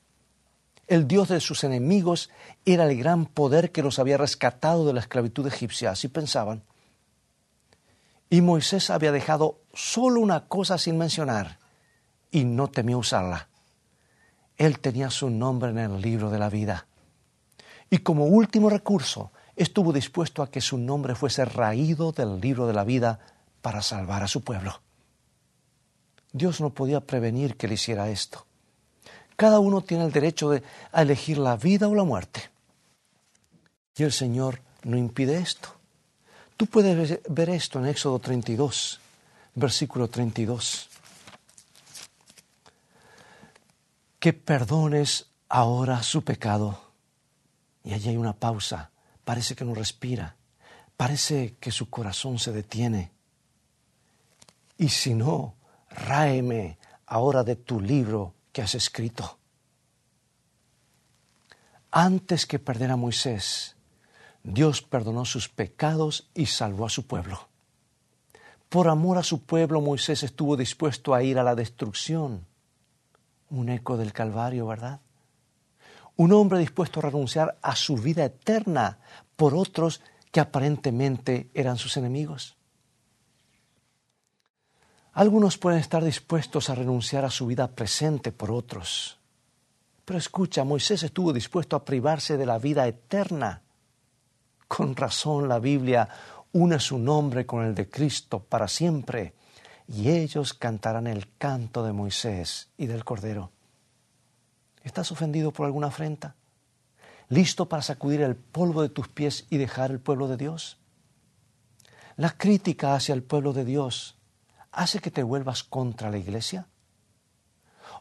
El 0.87 1.07
Dios 1.07 1.29
de 1.29 1.39
sus 1.39 1.63
enemigos 1.63 2.29
era 2.63 2.85
el 2.85 2.97
gran 2.97 3.25
poder 3.25 3.71
que 3.71 3.81
los 3.81 3.97
había 3.97 4.17
rescatado 4.17 4.85
de 4.85 4.93
la 4.93 4.99
esclavitud 4.99 5.47
egipcia, 5.47 5.91
así 5.91 6.07
pensaban. 6.07 6.63
Y 8.29 8.41
Moisés 8.41 8.89
había 8.89 9.11
dejado 9.11 9.61
solo 9.73 10.19
una 10.19 10.47
cosa 10.47 10.77
sin 10.77 10.97
mencionar 10.97 11.59
y 12.31 12.43
no 12.43 12.69
temió 12.69 12.99
usarla. 12.99 13.49
Él 14.57 14.79
tenía 14.79 15.09
su 15.09 15.29
nombre 15.29 15.71
en 15.71 15.77
el 15.77 16.01
libro 16.01 16.29
de 16.29 16.39
la 16.39 16.49
vida. 16.49 16.87
Y 17.89 17.99
como 17.99 18.25
último 18.25 18.69
recurso, 18.69 19.31
estuvo 19.55 19.91
dispuesto 19.91 20.43
a 20.43 20.49
que 20.49 20.61
su 20.61 20.77
nombre 20.77 21.15
fuese 21.15 21.45
raído 21.45 22.11
del 22.11 22.39
libro 22.39 22.67
de 22.67 22.73
la 22.73 22.83
vida 22.83 23.19
para 23.61 23.81
salvar 23.81 24.23
a 24.23 24.27
su 24.27 24.43
pueblo. 24.43 24.81
Dios 26.31 26.61
no 26.61 26.71
podía 26.71 27.01
prevenir 27.01 27.57
que 27.57 27.67
le 27.67 27.75
hiciera 27.75 28.09
esto. 28.09 28.45
Cada 29.35 29.59
uno 29.59 29.81
tiene 29.81 30.05
el 30.05 30.11
derecho 30.11 30.49
de 30.49 30.63
elegir 30.93 31.37
la 31.37 31.57
vida 31.57 31.87
o 31.87 31.95
la 31.95 32.03
muerte. 32.03 32.49
Y 33.97 34.03
el 34.03 34.11
Señor 34.11 34.61
no 34.83 34.97
impide 34.97 35.37
esto. 35.37 35.69
Tú 36.57 36.67
puedes 36.67 37.19
ver 37.27 37.49
esto 37.49 37.79
en 37.79 37.87
Éxodo 37.87 38.19
32, 38.19 38.99
versículo 39.55 40.09
32. 40.09 40.89
Que 44.19 44.33
perdones 44.33 45.27
ahora 45.49 46.01
su 46.01 46.23
pecado. 46.23 46.79
Y 47.83 47.93
allí 47.93 48.09
hay 48.09 48.17
una 48.17 48.33
pausa. 48.33 48.91
Parece 49.23 49.55
que 49.55 49.65
no 49.65 49.75
respira. 49.75 50.35
Parece 50.95 51.55
que 51.59 51.71
su 51.71 51.89
corazón 51.89 52.39
se 52.39 52.53
detiene. 52.53 53.11
Y 54.77 54.89
si 54.89 55.13
no, 55.13 55.55
ráeme 55.89 56.77
ahora 57.05 57.43
de 57.43 57.55
tu 57.55 57.81
libro 57.81 58.33
que 58.55 58.61
has 58.61 58.73
escrito. 58.73 59.37
Antes 61.91 62.45
que 62.45 62.57
perder 62.57 62.89
a 62.89 62.95
Moisés, 62.95 63.75
Dios 64.43 64.81
perdonó 64.81 65.25
sus 65.25 65.49
pecados 65.49 66.29
y 66.33 66.45
salvó 66.45 66.85
a 66.85 66.89
su 66.89 67.05
pueblo. 67.05 67.49
Por 68.69 68.87
amor 68.87 69.17
a 69.17 69.23
su 69.23 69.43
pueblo, 69.43 69.81
Moisés 69.81 70.23
estuvo 70.23 70.55
dispuesto 70.55 71.13
a 71.13 71.21
ir 71.21 71.37
a 71.37 71.43
la 71.43 71.53
destrucción. 71.53 72.47
Un 73.49 73.67
eco 73.67 73.97
del 73.97 74.13
Calvario, 74.13 74.67
¿verdad? 74.67 75.01
Un 76.15 76.31
hombre 76.31 76.57
dispuesto 76.59 77.01
a 77.01 77.03
renunciar 77.03 77.57
a 77.61 77.75
su 77.75 77.97
vida 77.97 78.23
eterna 78.23 78.99
por 79.35 79.53
otros 79.53 79.99
que 80.31 80.39
aparentemente 80.39 81.49
eran 81.53 81.77
sus 81.77 81.97
enemigos. 81.97 82.54
Algunos 85.15 85.57
pueden 85.57 85.79
estar 85.79 86.03
dispuestos 86.03 86.69
a 86.69 86.75
renunciar 86.75 87.23
a 87.23 87.29
su 87.29 87.47
vida 87.47 87.71
presente 87.71 88.33
por 88.33 88.51
otros. 88.51 89.17
Pero 90.03 90.19
escucha, 90.19 90.65
Moisés 90.65 91.03
estuvo 91.03 91.31
dispuesto 91.31 91.77
a 91.77 91.85
privarse 91.85 92.35
de 92.35 92.45
la 92.45 92.59
vida 92.59 92.85
eterna. 92.85 93.61
Con 94.67 94.93
razón 94.93 95.47
la 95.47 95.59
Biblia 95.59 96.09
une 96.51 96.81
su 96.81 96.97
nombre 96.99 97.45
con 97.45 97.63
el 97.63 97.73
de 97.73 97.89
Cristo 97.89 98.41
para 98.41 98.67
siempre, 98.67 99.33
y 99.87 100.09
ellos 100.09 100.53
cantarán 100.53 101.07
el 101.07 101.29
canto 101.37 101.85
de 101.85 101.93
Moisés 101.93 102.67
y 102.77 102.87
del 102.87 103.05
Cordero. 103.05 103.51
¿Estás 104.83 105.13
ofendido 105.13 105.53
por 105.53 105.65
alguna 105.65 105.87
afrenta? 105.87 106.35
¿Listo 107.29 107.69
para 107.69 107.83
sacudir 107.83 108.19
el 108.21 108.35
polvo 108.35 108.81
de 108.81 108.89
tus 108.89 109.07
pies 109.07 109.47
y 109.49 109.55
dejar 109.55 109.91
el 109.91 110.01
pueblo 110.01 110.27
de 110.27 110.35
Dios? 110.35 110.77
La 112.17 112.31
crítica 112.31 112.95
hacia 112.95 113.13
el 113.13 113.23
pueblo 113.23 113.53
de 113.53 113.63
Dios 113.63 114.15
hace 114.75 114.99
que 114.99 115.11
te 115.11 115.23
vuelvas 115.23 115.63
contra 115.63 116.11
la 116.11 116.17
iglesia? 116.17 116.67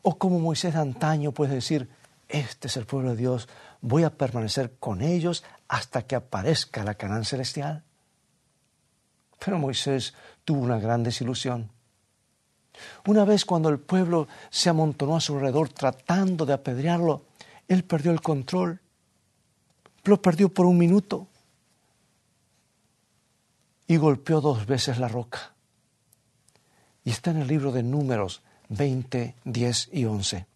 ¿O 0.03 0.19
como 0.19 0.39
Moisés 0.39 0.75
antaño 0.75 1.33
puedes 1.33 1.55
decir, 1.55 1.89
este 2.29 2.69
es 2.69 2.77
el 2.77 2.85
pueblo 2.85 3.11
de 3.11 3.17
Dios, 3.17 3.49
voy 3.81 4.03
a 4.03 4.17
permanecer 4.17 4.77
con 4.79 5.01
ellos 5.01 5.45
hasta 5.69 6.03
que 6.03 6.17
aparezca 6.17 6.85
la 6.85 6.95
Canaán 6.95 7.25
celestial? 7.25 7.85
Pero 9.43 9.59
Moisés 9.59 10.15
tuvo 10.45 10.63
una 10.63 10.79
gran 10.79 11.03
desilusión. 11.03 11.71
Una 13.07 13.25
vez 13.25 13.45
cuando 13.45 13.69
el 13.69 13.79
pueblo 13.79 14.27
se 14.51 14.69
amontonó 14.69 15.17
a 15.17 15.21
su 15.21 15.35
alrededor 15.35 15.69
tratando 15.69 16.45
de 16.45 16.55
apedrearlo, 16.55 17.27
él 17.69 17.85
perdió 17.85 18.11
el 18.11 18.21
control. 18.21 18.81
Lo 20.05 20.21
perdió 20.21 20.49
por 20.49 20.67
un 20.67 20.77
minuto 20.77 21.29
y 23.87 23.97
golpeó 23.97 24.41
dos 24.41 24.67
veces 24.67 24.99
la 24.99 25.09
roca. 25.09 25.54
Y 27.05 27.11
está 27.11 27.31
en 27.31 27.43
el 27.43 27.49
libro 27.49 27.71
de 27.71 27.83
Números 27.83 28.43
20, 28.71 29.35
10 29.45 29.89
y 29.93 30.05
11. 30.07 30.47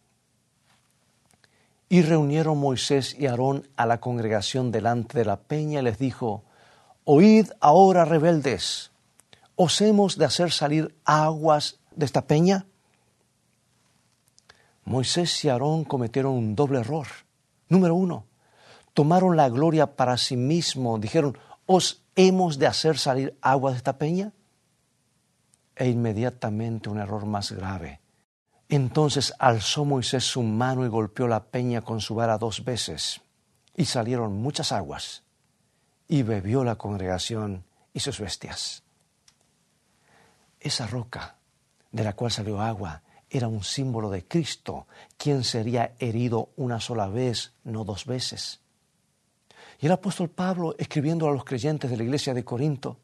Y 1.90 2.02
reunieron 2.02 2.58
Moisés 2.58 3.14
y 3.18 3.26
Aarón 3.26 3.68
a 3.76 3.86
la 3.86 4.00
congregación 4.00 4.70
delante 4.70 5.18
de 5.18 5.24
la 5.24 5.36
peña 5.36 5.80
y 5.80 5.84
les 5.84 5.98
dijo, 5.98 6.44
Oíd 7.04 7.50
ahora 7.60 8.04
rebeldes, 8.04 8.90
¿os 9.56 9.80
hemos 9.80 10.18
de 10.18 10.26
hacer 10.26 10.52
salir 10.52 10.94
aguas 11.04 11.78
de 11.96 12.04
esta 12.04 12.26
peña? 12.26 12.66
Moisés 14.84 15.44
y 15.44 15.48
Aarón 15.48 15.84
cometieron 15.84 16.32
un 16.32 16.54
doble 16.54 16.80
error. 16.80 17.06
Número 17.68 17.94
uno, 17.94 18.24
tomaron 18.94 19.36
la 19.36 19.48
gloria 19.48 19.96
para 19.96 20.16
sí 20.16 20.36
mismos, 20.36 21.00
dijeron, 21.00 21.36
¿os 21.66 22.02
hemos 22.16 22.58
de 22.58 22.66
hacer 22.66 22.98
salir 22.98 23.36
agua 23.40 23.70
de 23.70 23.76
esta 23.76 23.98
peña? 23.98 24.32
E 25.80 25.88
inmediatamente 25.88 26.90
un 26.90 26.98
error 26.98 27.24
más 27.24 27.52
grave. 27.52 28.00
Entonces 28.68 29.32
alzó 29.38 29.84
Moisés 29.84 30.24
su 30.24 30.42
mano 30.42 30.84
y 30.84 30.88
golpeó 30.88 31.28
la 31.28 31.44
peña 31.44 31.82
con 31.82 32.00
su 32.00 32.16
vara 32.16 32.36
dos 32.36 32.64
veces, 32.64 33.20
y 33.76 33.84
salieron 33.84 34.34
muchas 34.34 34.72
aguas, 34.72 35.22
y 36.08 36.24
bebió 36.24 36.64
la 36.64 36.74
congregación 36.74 37.64
y 37.94 38.00
sus 38.00 38.18
bestias. 38.18 38.82
Esa 40.58 40.88
roca 40.88 41.36
de 41.92 42.02
la 42.02 42.14
cual 42.14 42.32
salió 42.32 42.60
agua 42.60 43.02
era 43.30 43.46
un 43.46 43.62
símbolo 43.62 44.10
de 44.10 44.26
Cristo, 44.26 44.88
quien 45.16 45.44
sería 45.44 45.94
herido 46.00 46.50
una 46.56 46.80
sola 46.80 47.06
vez, 47.06 47.52
no 47.62 47.84
dos 47.84 48.04
veces. 48.04 48.60
Y 49.80 49.86
el 49.86 49.92
apóstol 49.92 50.28
Pablo, 50.28 50.74
escribiendo 50.76 51.28
a 51.28 51.32
los 51.32 51.44
creyentes 51.44 51.88
de 51.88 51.96
la 51.96 52.02
iglesia 52.02 52.34
de 52.34 52.44
Corinto, 52.44 52.98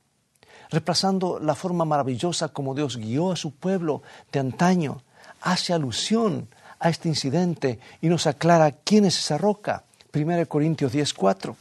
reemplazando 0.70 1.38
la 1.38 1.54
forma 1.54 1.84
maravillosa 1.84 2.48
como 2.48 2.74
Dios 2.74 2.96
guió 2.96 3.32
a 3.32 3.36
su 3.36 3.54
pueblo 3.54 4.02
de 4.32 4.40
antaño, 4.40 5.02
hace 5.40 5.72
alusión 5.72 6.48
a 6.78 6.88
este 6.88 7.08
incidente 7.08 7.78
y 8.00 8.08
nos 8.08 8.26
aclara 8.26 8.72
quién 8.72 9.04
es 9.04 9.18
esa 9.18 9.38
roca. 9.38 9.84
1 10.12 10.46
Corintios 10.46 10.92
10:4. 10.92 11.56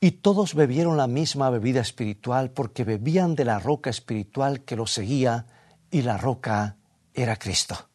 Y 0.00 0.12
todos 0.12 0.54
bebieron 0.54 0.96
la 0.96 1.06
misma 1.06 1.50
bebida 1.50 1.80
espiritual 1.80 2.50
porque 2.50 2.84
bebían 2.84 3.34
de 3.34 3.44
la 3.44 3.58
roca 3.58 3.90
espiritual 3.90 4.62
que 4.62 4.76
los 4.76 4.92
seguía 4.92 5.46
y 5.90 6.02
la 6.02 6.16
roca 6.16 6.76
era 7.12 7.36
Cristo. 7.36 7.88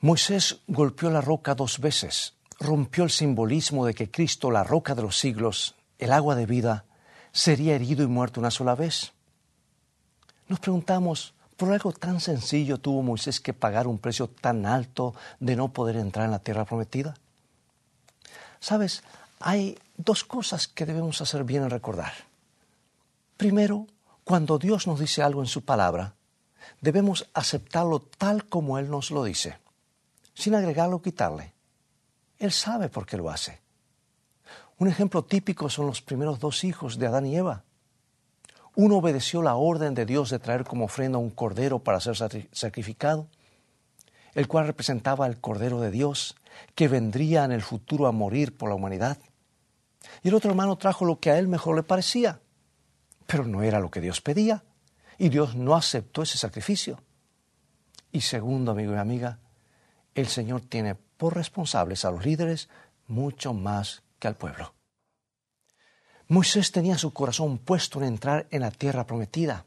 Moisés 0.00 0.60
golpeó 0.68 1.10
la 1.10 1.20
roca 1.20 1.54
dos 1.54 1.80
veces, 1.80 2.34
rompió 2.60 3.04
el 3.04 3.10
simbolismo 3.10 3.84
de 3.84 3.94
que 3.94 4.10
Cristo, 4.10 4.50
la 4.50 4.62
roca 4.62 4.94
de 4.94 5.02
los 5.02 5.18
siglos, 5.18 5.74
el 5.98 6.12
agua 6.12 6.34
de 6.36 6.46
vida, 6.46 6.84
sería 7.32 7.74
herido 7.74 8.02
y 8.02 8.06
muerto 8.06 8.40
una 8.40 8.50
sola 8.50 8.74
vez. 8.74 9.12
Nos 10.48 10.60
preguntamos, 10.60 11.34
¿por 11.56 11.72
algo 11.72 11.92
tan 11.92 12.20
sencillo 12.20 12.78
tuvo 12.78 13.02
Moisés 13.02 13.40
que 13.40 13.52
pagar 13.52 13.86
un 13.86 13.98
precio 13.98 14.28
tan 14.28 14.66
alto 14.66 15.14
de 15.40 15.56
no 15.56 15.72
poder 15.72 15.96
entrar 15.96 16.24
en 16.24 16.32
la 16.32 16.38
tierra 16.38 16.64
prometida? 16.64 17.14
Sabes, 18.60 19.02
hay 19.40 19.78
dos 19.96 20.24
cosas 20.24 20.66
que 20.66 20.86
debemos 20.86 21.20
hacer 21.20 21.44
bien 21.44 21.62
en 21.62 21.70
recordar. 21.70 22.12
Primero, 23.36 23.86
cuando 24.24 24.58
Dios 24.58 24.86
nos 24.86 24.98
dice 24.98 25.22
algo 25.22 25.40
en 25.40 25.46
su 25.46 25.64
palabra, 25.64 26.14
debemos 26.80 27.28
aceptarlo 27.34 28.00
tal 28.00 28.46
como 28.46 28.78
Él 28.78 28.90
nos 28.90 29.10
lo 29.10 29.24
dice, 29.24 29.58
sin 30.34 30.54
agregarlo 30.54 30.96
o 30.96 31.02
quitarle. 31.02 31.52
Él 32.38 32.52
sabe 32.52 32.88
por 32.88 33.06
qué 33.06 33.16
lo 33.16 33.30
hace. 33.30 33.60
Un 34.78 34.86
ejemplo 34.86 35.24
típico 35.24 35.68
son 35.68 35.86
los 35.86 36.02
primeros 36.02 36.38
dos 36.38 36.62
hijos 36.62 36.98
de 36.98 37.06
Adán 37.06 37.26
y 37.26 37.36
Eva. 37.36 37.64
Uno 38.76 38.98
obedeció 38.98 39.42
la 39.42 39.56
orden 39.56 39.94
de 39.94 40.06
Dios 40.06 40.30
de 40.30 40.38
traer 40.38 40.64
como 40.64 40.84
ofrenda 40.84 41.18
un 41.18 41.30
cordero 41.30 41.80
para 41.80 41.98
ser 41.98 42.16
sacrificado, 42.52 43.26
el 44.34 44.46
cual 44.46 44.68
representaba 44.68 45.26
el 45.26 45.40
cordero 45.40 45.80
de 45.80 45.90
Dios, 45.90 46.36
que 46.76 46.86
vendría 46.86 47.44
en 47.44 47.50
el 47.50 47.62
futuro 47.62 48.06
a 48.06 48.12
morir 48.12 48.56
por 48.56 48.68
la 48.68 48.76
humanidad. 48.76 49.18
Y 50.22 50.28
el 50.28 50.34
otro 50.34 50.50
hermano 50.50 50.76
trajo 50.76 51.04
lo 51.04 51.18
que 51.18 51.32
a 51.32 51.38
él 51.38 51.48
mejor 51.48 51.74
le 51.74 51.82
parecía, 51.82 52.40
pero 53.26 53.44
no 53.44 53.64
era 53.64 53.80
lo 53.80 53.90
que 53.90 54.00
Dios 54.00 54.20
pedía. 54.20 54.62
Y 55.18 55.28
Dios 55.28 55.56
no 55.56 55.74
aceptó 55.74 56.22
ese 56.22 56.38
sacrificio. 56.38 57.02
Y 58.12 58.20
segundo, 58.20 58.70
amigo 58.70 58.92
y 58.92 58.96
amiga, 58.96 59.40
el 60.14 60.28
Señor 60.28 60.60
tiene 60.60 60.94
por 60.94 61.34
responsables 61.34 62.04
a 62.04 62.12
los 62.12 62.24
líderes 62.24 62.68
mucho 63.08 63.52
más 63.52 64.04
que 64.18 64.28
al 64.28 64.36
pueblo. 64.36 64.77
Moisés 66.28 66.72
tenía 66.72 66.98
su 66.98 67.12
corazón 67.12 67.58
puesto 67.58 67.98
en 68.00 68.06
entrar 68.06 68.46
en 68.50 68.60
la 68.60 68.70
tierra 68.70 69.06
prometida. 69.06 69.64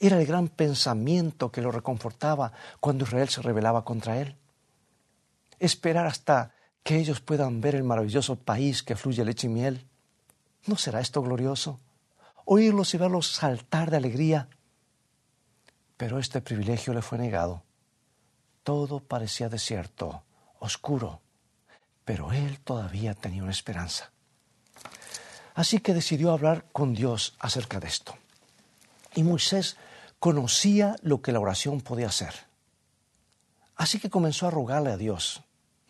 Era 0.00 0.18
el 0.18 0.26
gran 0.26 0.48
pensamiento 0.48 1.52
que 1.52 1.62
lo 1.62 1.70
reconfortaba 1.70 2.52
cuando 2.80 3.04
Israel 3.04 3.28
se 3.28 3.42
rebelaba 3.42 3.84
contra 3.84 4.20
él. 4.20 4.36
Esperar 5.58 6.06
hasta 6.06 6.54
que 6.82 6.96
ellos 6.96 7.20
puedan 7.20 7.60
ver 7.60 7.76
el 7.76 7.84
maravilloso 7.84 8.36
país 8.36 8.82
que 8.82 8.96
fluye 8.96 9.24
leche 9.24 9.46
y 9.46 9.50
miel. 9.50 9.86
¿No 10.66 10.76
será 10.76 11.00
esto 11.00 11.22
glorioso? 11.22 11.78
oírlos 12.44 12.94
y 12.94 12.98
verlos 12.98 13.28
saltar 13.28 13.90
de 13.90 13.96
alegría. 13.96 14.48
Pero 15.96 16.18
este 16.18 16.40
privilegio 16.40 16.92
le 16.92 17.02
fue 17.02 17.18
negado. 17.18 17.62
Todo 18.62 19.00
parecía 19.00 19.48
desierto, 19.48 20.24
oscuro, 20.58 21.20
pero 22.04 22.32
él 22.32 22.60
todavía 22.60 23.14
tenía 23.14 23.42
una 23.42 23.52
esperanza. 23.52 24.12
Así 25.54 25.80
que 25.80 25.94
decidió 25.94 26.32
hablar 26.32 26.66
con 26.72 26.94
Dios 26.94 27.34
acerca 27.38 27.78
de 27.80 27.88
esto. 27.88 28.16
Y 29.14 29.22
Moisés 29.22 29.76
conocía 30.18 30.96
lo 31.02 31.20
que 31.20 31.32
la 31.32 31.40
oración 31.40 31.80
podía 31.80 32.06
hacer. 32.06 32.34
Así 33.76 33.98
que 33.98 34.10
comenzó 34.10 34.46
a 34.46 34.50
rogarle 34.50 34.90
a 34.90 34.96
Dios, 34.96 35.42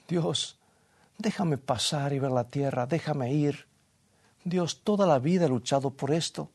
Dios, 0.09 0.57
déjame 1.19 1.59
pasar 1.59 2.13
y 2.13 2.19
ver 2.19 2.31
la 2.31 2.45
tierra, 2.45 2.87
déjame 2.87 3.33
ir. 3.33 3.67
Dios, 4.45 4.81
toda 4.83 5.07
la 5.07 5.19
vida 5.19 5.47
he 5.47 5.49
luchado 5.49 5.91
por 5.91 6.11
esto. 6.11 6.51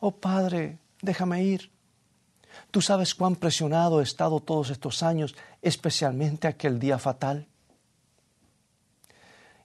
Oh 0.00 0.12
Padre, 0.12 0.78
déjame 1.02 1.42
ir. 1.44 1.70
Tú 2.70 2.80
sabes 2.80 3.14
cuán 3.14 3.36
presionado 3.36 4.00
he 4.00 4.04
estado 4.04 4.40
todos 4.40 4.70
estos 4.70 5.02
años, 5.02 5.34
especialmente 5.62 6.48
aquel 6.48 6.78
día 6.78 6.98
fatal. 6.98 7.46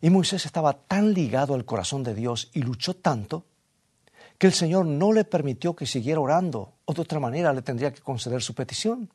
Y 0.03 0.09
Moisés 0.09 0.45
estaba 0.45 0.73
tan 0.73 1.13
ligado 1.13 1.53
al 1.53 1.63
corazón 1.63 2.03
de 2.03 2.13
Dios 2.13 2.49
y 2.51 2.61
luchó 2.61 2.93
tanto 2.93 3.45
que 4.37 4.47
el 4.47 4.53
Señor 4.53 4.85
no 4.85 5.13
le 5.13 5.23
permitió 5.23 5.77
que 5.77 5.85
siguiera 5.85 6.19
orando, 6.19 6.73
o 6.83 6.93
de 6.93 7.01
otra 7.01 7.21
manera 7.21 7.53
le 7.53 7.61
tendría 7.61 7.93
que 7.93 8.01
conceder 8.01 8.41
su 8.41 8.53
petición. 8.53 9.09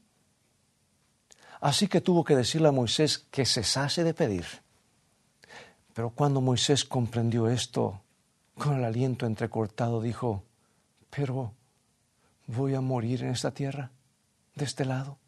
Así 1.61 1.88
que 1.88 2.01
tuvo 2.01 2.24
que 2.24 2.35
decirle 2.35 2.68
a 2.68 2.72
Moisés 2.72 3.18
que 3.31 3.44
cesase 3.44 4.03
de 4.03 4.14
pedir. 4.14 4.46
Pero 5.92 6.09
cuando 6.09 6.40
Moisés 6.40 6.87
comprendió 6.87 7.51
esto, 7.51 8.01
con 8.57 8.79
el 8.79 8.85
aliento 8.85 9.27
entrecortado, 9.27 10.01
dijo, 10.01 10.42
pero 11.11 11.53
voy 12.46 12.74
a 12.74 12.81
morir 12.81 13.24
en 13.24 13.33
esta 13.33 13.51
tierra, 13.51 13.90
de 14.55 14.64
este 14.64 14.87
lado. 14.87 15.18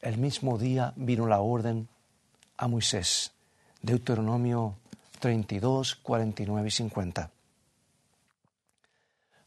El 0.00 0.18
mismo 0.18 0.58
día 0.58 0.92
vino 0.96 1.28
la 1.28 1.38
orden 1.38 1.88
a 2.56 2.66
Moisés, 2.66 3.30
Deuteronomio 3.82 4.76
32, 5.20 5.96
49 5.96 6.68
y 6.68 6.70
50. 6.70 7.30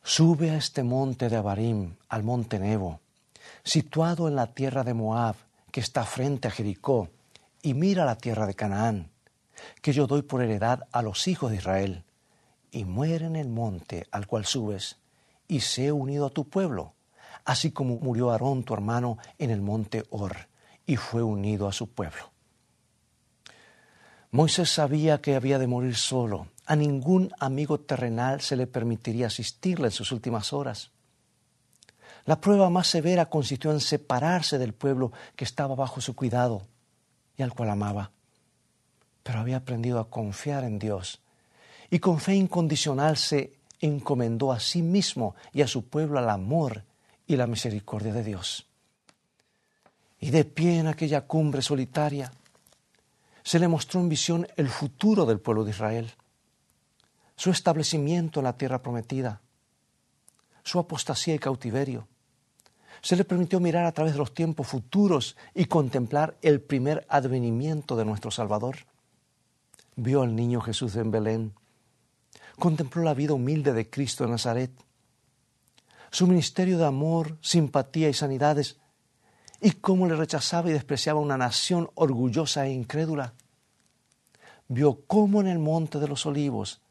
Sube 0.04 0.52
a 0.52 0.58
este 0.58 0.84
monte 0.84 1.30
de 1.30 1.38
Abarim, 1.38 1.96
al 2.10 2.24
monte 2.24 2.60
Nebo, 2.60 3.00
situado 3.64 4.28
en 4.28 4.36
la 4.36 4.48
tierra 4.48 4.84
de 4.84 4.94
Moab, 4.94 5.36
que 5.72 5.80
está 5.80 6.04
frente 6.04 6.48
a 6.48 6.52
Jericó, 6.52 7.10
y 7.62 7.74
mira 7.74 8.06
la 8.06 8.18
tierra 8.18 8.48
de 8.48 8.56
Canaán 8.56 9.12
que 9.82 9.94
yo 9.94 10.08
doy 10.08 10.22
por 10.22 10.42
heredad 10.42 10.88
a 10.92 11.02
los 11.02 11.28
hijos 11.28 11.52
de 11.52 11.58
Israel, 11.58 12.04
y 12.72 12.86
muere 12.86 13.26
en 13.26 13.36
el 13.36 13.50
monte 13.50 14.08
al 14.12 14.28
cual 14.28 14.46
subes, 14.46 14.98
y 15.48 15.62
sé 15.62 15.92
unido 15.92 16.28
a 16.28 16.30
tu 16.30 16.48
pueblo, 16.48 16.94
así 17.46 17.72
como 17.72 17.98
murió 17.98 18.32
Aarón 18.32 18.64
tu 18.64 18.74
hermano 18.74 19.18
en 19.38 19.50
el 19.50 19.62
monte 19.62 20.06
Hor, 20.10 20.48
y 20.86 20.96
fue 20.96 21.24
unido 21.24 21.68
a 21.68 21.74
su 21.74 21.90
pueblo. 21.90 22.31
Moisés 24.32 24.70
sabía 24.70 25.22
que 25.22 25.36
había 25.36 25.60
de 25.60 25.68
morir 25.68 25.96
solo. 25.96 26.48
A 26.66 26.76
ningún 26.76 27.32
amigo 27.40 27.80
terrenal 27.80 28.42
se 28.42 28.56
le 28.56 28.66
permitiría 28.66 29.28
asistirle 29.28 29.88
en 29.88 29.92
sus 29.92 30.12
últimas 30.12 30.54
horas. 30.54 30.92
La 32.26 32.40
prueba 32.40 32.70
más 32.70 32.88
severa 32.88 33.28
consistió 33.28 33.72
en 33.72 33.80
separarse 33.80 34.58
del 34.58 34.74
pueblo 34.74 35.12
que 35.36 35.44
estaba 35.44 35.76
bajo 35.76 36.02
su 36.02 36.16
cuidado 36.16 36.62
y 37.36 37.44
al 37.44 37.54
cual 37.54 37.72
amaba 37.72 38.12
pero 39.24 39.40
había 39.40 39.58
aprendido 39.58 40.00
a 40.00 40.10
confiar 40.10 40.64
en 40.64 40.80
Dios 40.80 41.22
y 41.90 42.00
con 42.00 42.20
fe 42.20 42.36
incondicional 42.36 43.18
se 43.18 43.54
encomendó 43.80 44.52
a 44.52 44.60
sí 44.60 44.82
mismo 44.82 45.36
y 45.52 45.62
a 45.62 45.68
su 45.68 45.86
pueblo 45.86 46.20
al 46.20 46.30
amor 46.30 46.84
y 47.28 47.36
la 47.36 47.48
misericordia 47.48 48.14
de 48.14 48.24
Dios. 48.24 48.68
Y 50.20 50.30
de 50.30 50.46
pie 50.46 50.80
en 50.80 50.88
aquella 50.88 51.22
cumbre 51.22 51.62
solitaria, 51.62 52.32
se 53.52 53.60
le 53.60 53.68
mostró 53.68 54.00
en 54.00 54.08
visión 54.08 54.48
el 54.56 54.70
futuro 54.70 55.26
del 55.26 55.42
pueblo 55.42 55.66
de 55.66 55.72
Israel, 55.72 56.14
su 57.36 57.52
establecimiento 57.52 58.40
en 58.40 58.46
la 58.46 58.56
tierra 58.56 58.82
prometida, 58.82 59.42
su 60.64 60.80
apostasía 60.80 61.36
y 61.36 61.40
cautiverio. 61.40 62.08
Se 63.02 63.18
le 63.18 63.26
permitió 63.26 63.60
mirar 63.60 63.84
a 63.84 63.92
través 63.92 64.14
de 64.14 64.20
los 64.20 64.34
tiempos 64.34 64.68
futuros 64.68 65.36
y 65.54 65.66
contemplar 65.66 66.38
el 66.42 66.62
primer 66.62 67.06
advenimiento 67.10 67.98
de 67.98 68.06
nuestro 68.06 68.32
Salvador 68.32 68.78
vio 69.98 70.22
al 70.22 70.34
niño 70.34 70.62
Jesús 70.62 70.96
en 70.96 71.12
Belén, 71.12 71.54
contempló 72.58 73.04
la 73.04 73.14
vida 73.14 73.34
humilde 73.34 73.74
de 73.74 73.90
Cristo 73.90 74.24
en 74.24 74.32
Nazaret, 74.32 74.72
su 76.10 76.26
ministerio 76.26 76.78
de 76.78 76.86
amor, 76.86 77.38
simpatía 77.42 78.08
y 78.08 78.14
sanidades, 78.14 78.78
y 79.62 79.72
cómo 79.74 80.08
le 80.08 80.16
rechazaba 80.16 80.70
y 80.70 80.74
despreciaba 80.74 81.20
una 81.20 81.38
nación 81.38 81.90
orgullosa 81.94 82.66
e 82.66 82.74
incrédula. 82.74 83.34
Vio 84.68 85.02
cómo 85.06 85.40
en 85.40 85.48
el 85.48 85.60
monte 85.60 86.00
de 86.00 86.08
los 86.08 86.26
olivos 86.26 86.82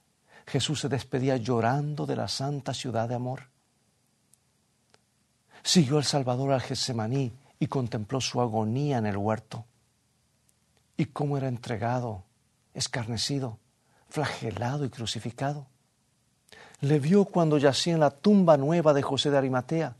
Jesús 0.46 0.80
se 0.80 0.88
despedía 0.88 1.36
llorando 1.36 2.06
de 2.06 2.14
la 2.14 2.28
santa 2.28 2.72
ciudad 2.72 3.08
de 3.08 3.16
amor. 3.16 3.48
Siguió 5.62 5.98
el 5.98 6.04
Salvador 6.04 6.52
al 6.52 6.60
Getsemaní 6.60 7.32
y 7.58 7.66
contempló 7.66 8.20
su 8.20 8.40
agonía 8.40 8.98
en 8.98 9.06
el 9.06 9.16
huerto. 9.16 9.64
Y 10.96 11.06
cómo 11.06 11.36
era 11.36 11.48
entregado, 11.48 12.22
escarnecido, 12.72 13.58
flagelado 14.08 14.84
y 14.84 14.90
crucificado. 14.90 15.66
Le 16.80 17.00
vio 17.00 17.24
cuando 17.24 17.58
yacía 17.58 17.94
en 17.94 18.00
la 18.00 18.10
tumba 18.10 18.56
nueva 18.56 18.94
de 18.94 19.02
José 19.02 19.30
de 19.30 19.38
Arimatea, 19.38 19.96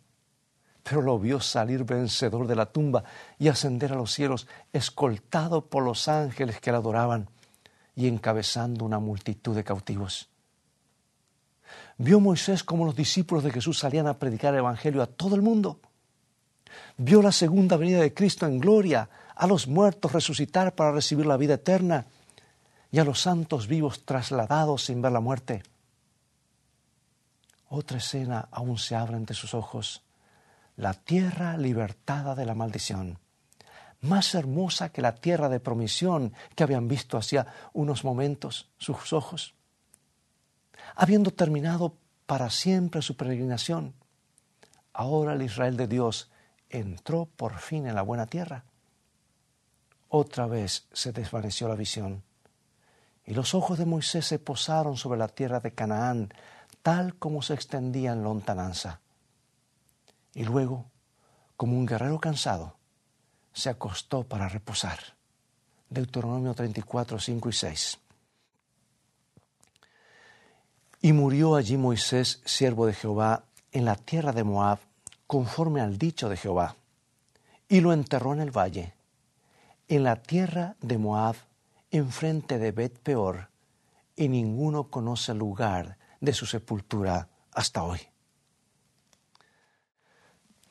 pero 0.82 1.02
lo 1.02 1.18
vio 1.18 1.40
salir 1.40 1.84
vencedor 1.84 2.46
de 2.46 2.56
la 2.56 2.66
tumba 2.66 3.04
y 3.38 3.48
ascender 3.48 3.92
a 3.92 3.96
los 3.96 4.12
cielos, 4.12 4.46
escoltado 4.72 5.66
por 5.66 5.82
los 5.82 6.08
ángeles 6.08 6.60
que 6.60 6.70
le 6.70 6.78
adoraban 6.78 7.28
y 7.94 8.06
encabezando 8.06 8.84
una 8.84 8.98
multitud 8.98 9.54
de 9.54 9.64
cautivos. 9.64 10.28
Vio 11.98 12.18
Moisés 12.18 12.64
cómo 12.64 12.84
los 12.84 12.96
discípulos 12.96 13.44
de 13.44 13.50
Jesús 13.50 13.78
salían 13.78 14.06
a 14.06 14.18
predicar 14.18 14.54
el 14.54 14.60
Evangelio 14.60 15.02
a 15.02 15.06
todo 15.06 15.34
el 15.34 15.42
mundo. 15.42 15.80
Vio 16.96 17.20
la 17.20 17.32
segunda 17.32 17.76
venida 17.76 18.00
de 18.00 18.14
Cristo 18.14 18.46
en 18.46 18.58
gloria, 18.58 19.08
a 19.34 19.46
los 19.46 19.68
muertos 19.68 20.12
resucitar 20.12 20.74
para 20.74 20.92
recibir 20.92 21.26
la 21.26 21.36
vida 21.36 21.54
eterna 21.54 22.06
y 22.90 22.98
a 22.98 23.04
los 23.04 23.20
santos 23.20 23.66
vivos 23.66 24.04
trasladados 24.04 24.84
sin 24.84 25.00
ver 25.00 25.12
la 25.12 25.20
muerte. 25.20 25.62
Otra 27.68 27.98
escena 27.98 28.48
aún 28.50 28.78
se 28.78 28.96
abre 28.96 29.16
ante 29.16 29.34
sus 29.34 29.54
ojos, 29.54 30.02
la 30.80 30.94
tierra 30.94 31.58
libertada 31.58 32.34
de 32.34 32.46
la 32.46 32.54
maldición, 32.54 33.18
más 34.00 34.34
hermosa 34.34 34.90
que 34.90 35.02
la 35.02 35.14
tierra 35.14 35.50
de 35.50 35.60
promisión 35.60 36.32
que 36.56 36.62
habían 36.64 36.88
visto 36.88 37.18
hacía 37.18 37.46
unos 37.74 38.02
momentos 38.02 38.70
sus 38.78 39.12
ojos. 39.12 39.54
Habiendo 40.96 41.32
terminado 41.32 41.98
para 42.24 42.48
siempre 42.48 43.02
su 43.02 43.14
peregrinación, 43.14 43.92
ahora 44.94 45.34
el 45.34 45.42
Israel 45.42 45.76
de 45.76 45.86
Dios 45.86 46.30
entró 46.70 47.26
por 47.26 47.58
fin 47.58 47.86
en 47.86 47.94
la 47.94 48.02
buena 48.02 48.24
tierra. 48.24 48.64
Otra 50.08 50.46
vez 50.46 50.88
se 50.94 51.12
desvaneció 51.12 51.68
la 51.68 51.74
visión 51.74 52.22
y 53.26 53.34
los 53.34 53.54
ojos 53.54 53.78
de 53.78 53.84
Moisés 53.84 54.24
se 54.24 54.38
posaron 54.38 54.96
sobre 54.96 55.18
la 55.18 55.28
tierra 55.28 55.60
de 55.60 55.74
Canaán, 55.74 56.32
tal 56.80 57.16
como 57.16 57.42
se 57.42 57.52
extendía 57.52 58.12
en 58.12 58.24
lontananza. 58.24 59.02
Y 60.34 60.44
luego, 60.44 60.90
como 61.56 61.76
un 61.76 61.86
guerrero 61.86 62.18
cansado, 62.20 62.76
se 63.52 63.68
acostó 63.68 64.24
para 64.24 64.48
reposar. 64.48 64.98
Deuteronomio 65.88 66.54
34, 66.54 67.18
5 67.18 67.48
y 67.48 67.52
6. 67.52 67.98
Y 71.02 71.12
murió 71.12 71.56
allí 71.56 71.76
Moisés, 71.76 72.42
siervo 72.44 72.86
de 72.86 72.92
Jehová, 72.92 73.44
en 73.72 73.84
la 73.84 73.96
tierra 73.96 74.32
de 74.32 74.44
Moab, 74.44 74.78
conforme 75.26 75.80
al 75.80 75.98
dicho 75.98 76.28
de 76.28 76.36
Jehová, 76.36 76.76
y 77.68 77.80
lo 77.80 77.92
enterró 77.92 78.32
en 78.32 78.40
el 78.40 78.50
valle, 78.50 78.94
en 79.88 80.04
la 80.04 80.16
tierra 80.16 80.76
de 80.80 80.98
Moab, 80.98 81.36
enfrente 81.90 82.58
de 82.58 82.72
Bet 82.72 82.98
Peor, 82.98 83.48
y 84.14 84.28
ninguno 84.28 84.90
conoce 84.90 85.32
el 85.32 85.38
lugar 85.38 85.96
de 86.20 86.32
su 86.32 86.46
sepultura 86.46 87.28
hasta 87.52 87.82
hoy. 87.82 88.09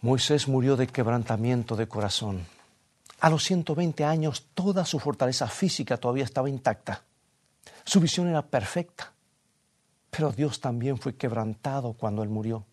Moisés 0.01 0.47
murió 0.47 0.77
de 0.77 0.87
quebrantamiento 0.87 1.75
de 1.75 1.87
corazón. 1.87 2.45
A 3.19 3.29
los 3.29 3.43
120 3.43 4.05
años 4.05 4.47
toda 4.53 4.85
su 4.85 4.97
fortaleza 4.97 5.47
física 5.47 5.97
todavía 5.97 6.23
estaba 6.23 6.49
intacta. 6.49 7.03
Su 7.83 7.99
visión 7.99 8.29
era 8.29 8.41
perfecta. 8.41 9.11
Pero 10.09 10.31
Dios 10.31 10.61
también 10.61 10.97
fue 10.97 11.15
quebrantado 11.15 11.93
cuando 11.93 12.23
él 12.23 12.29
murió. 12.29 12.65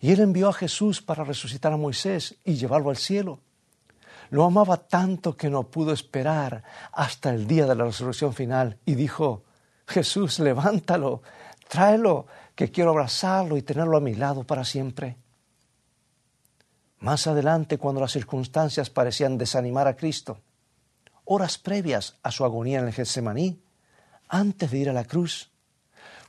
Y 0.00 0.12
él 0.12 0.20
envió 0.20 0.50
a 0.50 0.52
Jesús 0.52 1.00
para 1.00 1.24
resucitar 1.24 1.72
a 1.72 1.78
Moisés 1.78 2.36
y 2.44 2.54
llevarlo 2.54 2.90
al 2.90 2.96
cielo. 2.96 3.40
Lo 4.30 4.44
amaba 4.44 4.76
tanto 4.76 5.36
que 5.36 5.48
no 5.48 5.64
pudo 5.64 5.92
esperar 5.92 6.62
hasta 6.92 7.30
el 7.30 7.46
día 7.46 7.66
de 7.66 7.74
la 7.74 7.84
resurrección 7.84 8.34
final 8.34 8.78
y 8.84 8.94
dijo, 8.94 9.44
Jesús, 9.86 10.38
levántalo, 10.40 11.22
tráelo, 11.68 12.26
que 12.54 12.70
quiero 12.70 12.90
abrazarlo 12.90 13.56
y 13.56 13.62
tenerlo 13.62 13.96
a 13.96 14.00
mi 14.00 14.14
lado 14.14 14.44
para 14.44 14.64
siempre. 14.64 15.16
Más 17.02 17.26
adelante, 17.26 17.78
cuando 17.78 18.00
las 18.00 18.12
circunstancias 18.12 18.88
parecían 18.88 19.36
desanimar 19.36 19.88
a 19.88 19.96
Cristo, 19.96 20.38
horas 21.24 21.58
previas 21.58 22.14
a 22.22 22.30
su 22.30 22.44
agonía 22.44 22.78
en 22.78 22.86
el 22.86 22.92
Getsemaní, 22.92 23.60
antes 24.28 24.70
de 24.70 24.78
ir 24.78 24.88
a 24.88 24.92
la 24.92 25.04
cruz, 25.04 25.50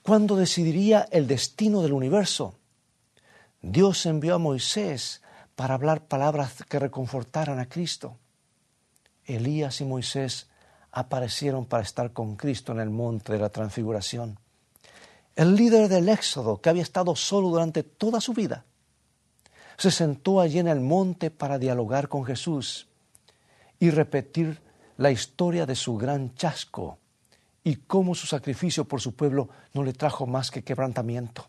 cuando 0.02 0.36
decidiría 0.36 1.08
el 1.12 1.28
destino 1.28 1.84
del 1.84 1.94
universo, 1.94 2.56
Dios 3.62 4.08
envió 4.08 4.34
a 4.34 4.40
Moisés 4.40 5.22
para 5.56 5.76
hablar 5.76 6.08
palabras 6.08 6.64
que 6.68 6.80
reconfortaran 6.80 7.60
a 7.60 7.70
Cristo. 7.70 8.18
Elías 9.26 9.80
y 9.80 9.86
Moisés 9.86 10.50
aparecieron 10.92 11.68
para 11.68 11.84
estar 11.84 12.14
con 12.14 12.36
Cristo 12.36 12.72
en 12.72 12.80
el 12.80 12.90
monte 12.90 13.32
de 13.32 13.38
la 13.38 13.50
transfiguración. 13.50 14.40
El 15.36 15.56
líder 15.56 15.88
del 15.88 16.10
Éxodo, 16.10 16.62
que 16.62 16.70
había 16.70 16.82
estado 16.82 17.16
solo 17.16 17.50
durante 17.50 17.84
toda 17.84 18.20
su 18.20 18.34
vida, 18.34 18.66
se 19.78 19.92
sentó 19.92 20.40
allí 20.40 20.60
en 20.60 20.68
el 20.68 20.80
monte 20.80 21.32
para 21.32 21.58
dialogar 21.58 22.10
con 22.10 22.26
Jesús 22.26 22.88
y 23.80 23.90
repetir 23.90 24.62
la 24.98 25.12
historia 25.12 25.66
de 25.66 25.76
su 25.76 25.98
gran 25.98 26.36
chasco 26.36 27.00
y 27.64 27.78
cómo 27.78 28.16
su 28.16 28.28
sacrificio 28.28 28.86
por 28.86 29.02
su 29.02 29.16
pueblo 29.16 29.50
no 29.74 29.84
le 29.84 29.94
trajo 29.94 30.28
más 30.28 30.52
que 30.52 30.64
quebrantamiento. 30.64 31.48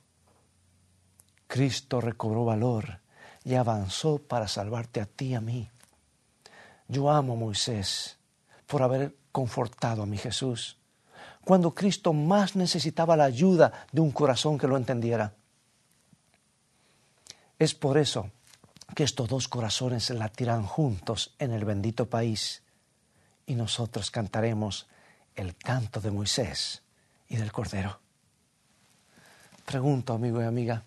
Cristo 1.47 2.01
recobró 2.01 2.45
valor 2.45 3.01
y 3.45 3.55
avanzó 3.55 4.19
para 4.19 4.49
salvarte 4.49 5.01
a 5.01 5.07
ti 5.07 5.27
y 5.27 5.35
a 5.35 5.41
mí. 5.41 5.69
Yo 6.89 7.11
amo 7.11 7.35
a 7.35 7.37
Moisés 7.37 8.19
por 8.67 8.83
haber 8.83 9.17
confortado 9.33 10.03
a 10.03 10.07
mi 10.07 10.17
Jesús 10.17 10.79
cuando 11.45 11.75
Cristo 11.75 12.13
más 12.13 12.57
necesitaba 12.57 13.17
la 13.17 13.25
ayuda 13.25 13.87
de 13.93 14.01
un 14.01 14.11
corazón 14.11 14.59
que 14.59 14.67
lo 14.67 14.77
entendiera. 14.77 15.35
Es 17.59 17.75
por 17.75 17.99
eso 17.99 18.31
que 18.95 19.05
estos 19.05 19.29
dos 19.29 19.49
corazones 19.49 20.11
latirán 20.11 20.65
juntos 20.65 21.35
en 21.39 21.53
el 21.53 21.65
bendito 21.65 22.09
país 22.09 22.63
y 23.47 23.55
nosotros 23.55 24.11
cantaremos 24.11 24.87
el 25.35 25.57
canto 25.57 26.01
de 26.01 26.11
Moisés 26.11 26.83
y 27.29 27.37
del 27.37 27.53
Cordero. 27.53 28.01
Pregunto, 29.65 30.13
amigo 30.13 30.43
y 30.43 30.45
amiga, 30.45 30.85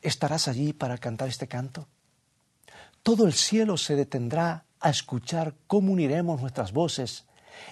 ¿estarás 0.00 0.48
allí 0.48 0.72
para 0.72 0.98
cantar 0.98 1.28
este 1.28 1.48
canto? 1.48 1.86
todo 3.02 3.26
el 3.26 3.32
cielo 3.32 3.76
se 3.76 3.96
detendrá 3.96 4.64
a 4.80 4.90
escuchar 4.90 5.54
cómo 5.66 5.92
uniremos 5.92 6.40
nuestras 6.40 6.72
voces 6.72 7.26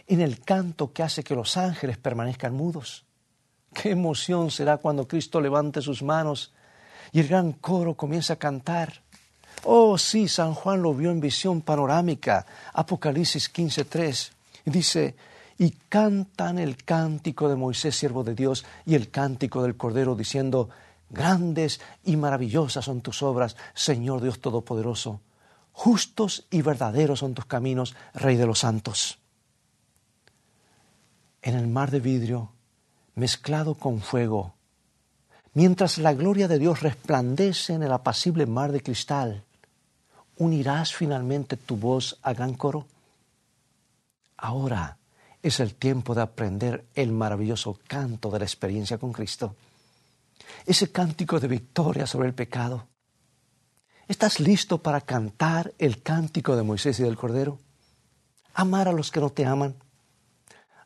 en 0.06 0.20
el 0.20 0.40
canto 0.40 0.92
que 0.92 1.02
hace 1.02 1.22
que 1.22 1.34
los 1.34 1.56
ángeles 1.56 1.98
permanezcan 1.98 2.54
mudos. 2.54 3.04
Qué 3.74 3.90
emoción 3.90 4.50
será 4.50 4.78
cuando 4.78 5.06
Cristo 5.06 5.40
levante 5.40 5.82
sus 5.82 6.02
manos 6.02 6.52
y 7.12 7.20
el 7.20 7.28
gran 7.28 7.52
coro 7.52 7.94
comience 7.94 8.32
a 8.32 8.36
cantar. 8.36 9.02
Oh, 9.64 9.98
sí, 9.98 10.28
San 10.28 10.54
Juan 10.54 10.82
lo 10.82 10.94
vio 10.94 11.10
en 11.10 11.20
visión 11.20 11.62
panorámica, 11.62 12.46
Apocalipsis 12.72 13.52
15.3. 13.52 14.30
Y 14.66 14.70
dice, 14.70 15.16
y 15.58 15.70
cantan 15.88 16.58
el 16.58 16.76
cántico 16.84 17.48
de 17.48 17.56
Moisés, 17.56 17.96
siervo 17.96 18.22
de 18.22 18.34
Dios, 18.34 18.64
y 18.86 18.94
el 18.94 19.10
cántico 19.10 19.62
del 19.62 19.76
Cordero, 19.76 20.14
diciendo, 20.14 20.68
Grandes 21.10 21.80
y 22.04 22.16
maravillosas 22.16 22.84
son 22.84 23.00
tus 23.00 23.22
obras, 23.22 23.56
Señor 23.74 24.20
Dios 24.20 24.40
Todopoderoso. 24.40 25.20
Justos 25.72 26.46
y 26.50 26.62
verdaderos 26.62 27.20
son 27.20 27.34
tus 27.34 27.46
caminos, 27.46 27.94
Rey 28.14 28.36
de 28.36 28.46
los 28.46 28.60
santos. 28.60 29.18
En 31.40 31.54
el 31.54 31.66
mar 31.66 31.90
de 31.90 32.00
vidrio, 32.00 32.52
mezclado 33.14 33.74
con 33.74 34.00
fuego, 34.00 34.54
mientras 35.54 35.98
la 35.98 36.14
gloria 36.14 36.48
de 36.48 36.58
Dios 36.58 36.82
resplandece 36.82 37.74
en 37.74 37.82
el 37.82 37.92
apacible 37.92 38.46
mar 38.46 38.72
de 38.72 38.82
cristal, 38.82 39.44
¿unirás 40.36 40.94
finalmente 40.94 41.56
tu 41.56 41.76
voz 41.76 42.18
a 42.22 42.32
gran 42.32 42.54
coro? 42.54 42.86
Ahora 44.36 44.98
es 45.42 45.60
el 45.60 45.74
tiempo 45.74 46.14
de 46.14 46.22
aprender 46.22 46.84
el 46.94 47.12
maravilloso 47.12 47.78
canto 47.86 48.30
de 48.30 48.38
la 48.40 48.44
experiencia 48.44 48.98
con 48.98 49.12
Cristo 49.12 49.54
ese 50.66 50.90
cántico 50.90 51.40
de 51.40 51.48
victoria 51.48 52.06
sobre 52.06 52.28
el 52.28 52.34
pecado? 52.34 52.86
¿Estás 54.06 54.40
listo 54.40 54.82
para 54.82 55.00
cantar 55.00 55.74
el 55.78 56.02
cántico 56.02 56.56
de 56.56 56.62
Moisés 56.62 56.98
y 57.00 57.02
del 57.02 57.16
Cordero? 57.16 57.58
Amar 58.54 58.88
a 58.88 58.92
los 58.92 59.10
que 59.10 59.20
no 59.20 59.30
te 59.30 59.44
aman, 59.44 59.76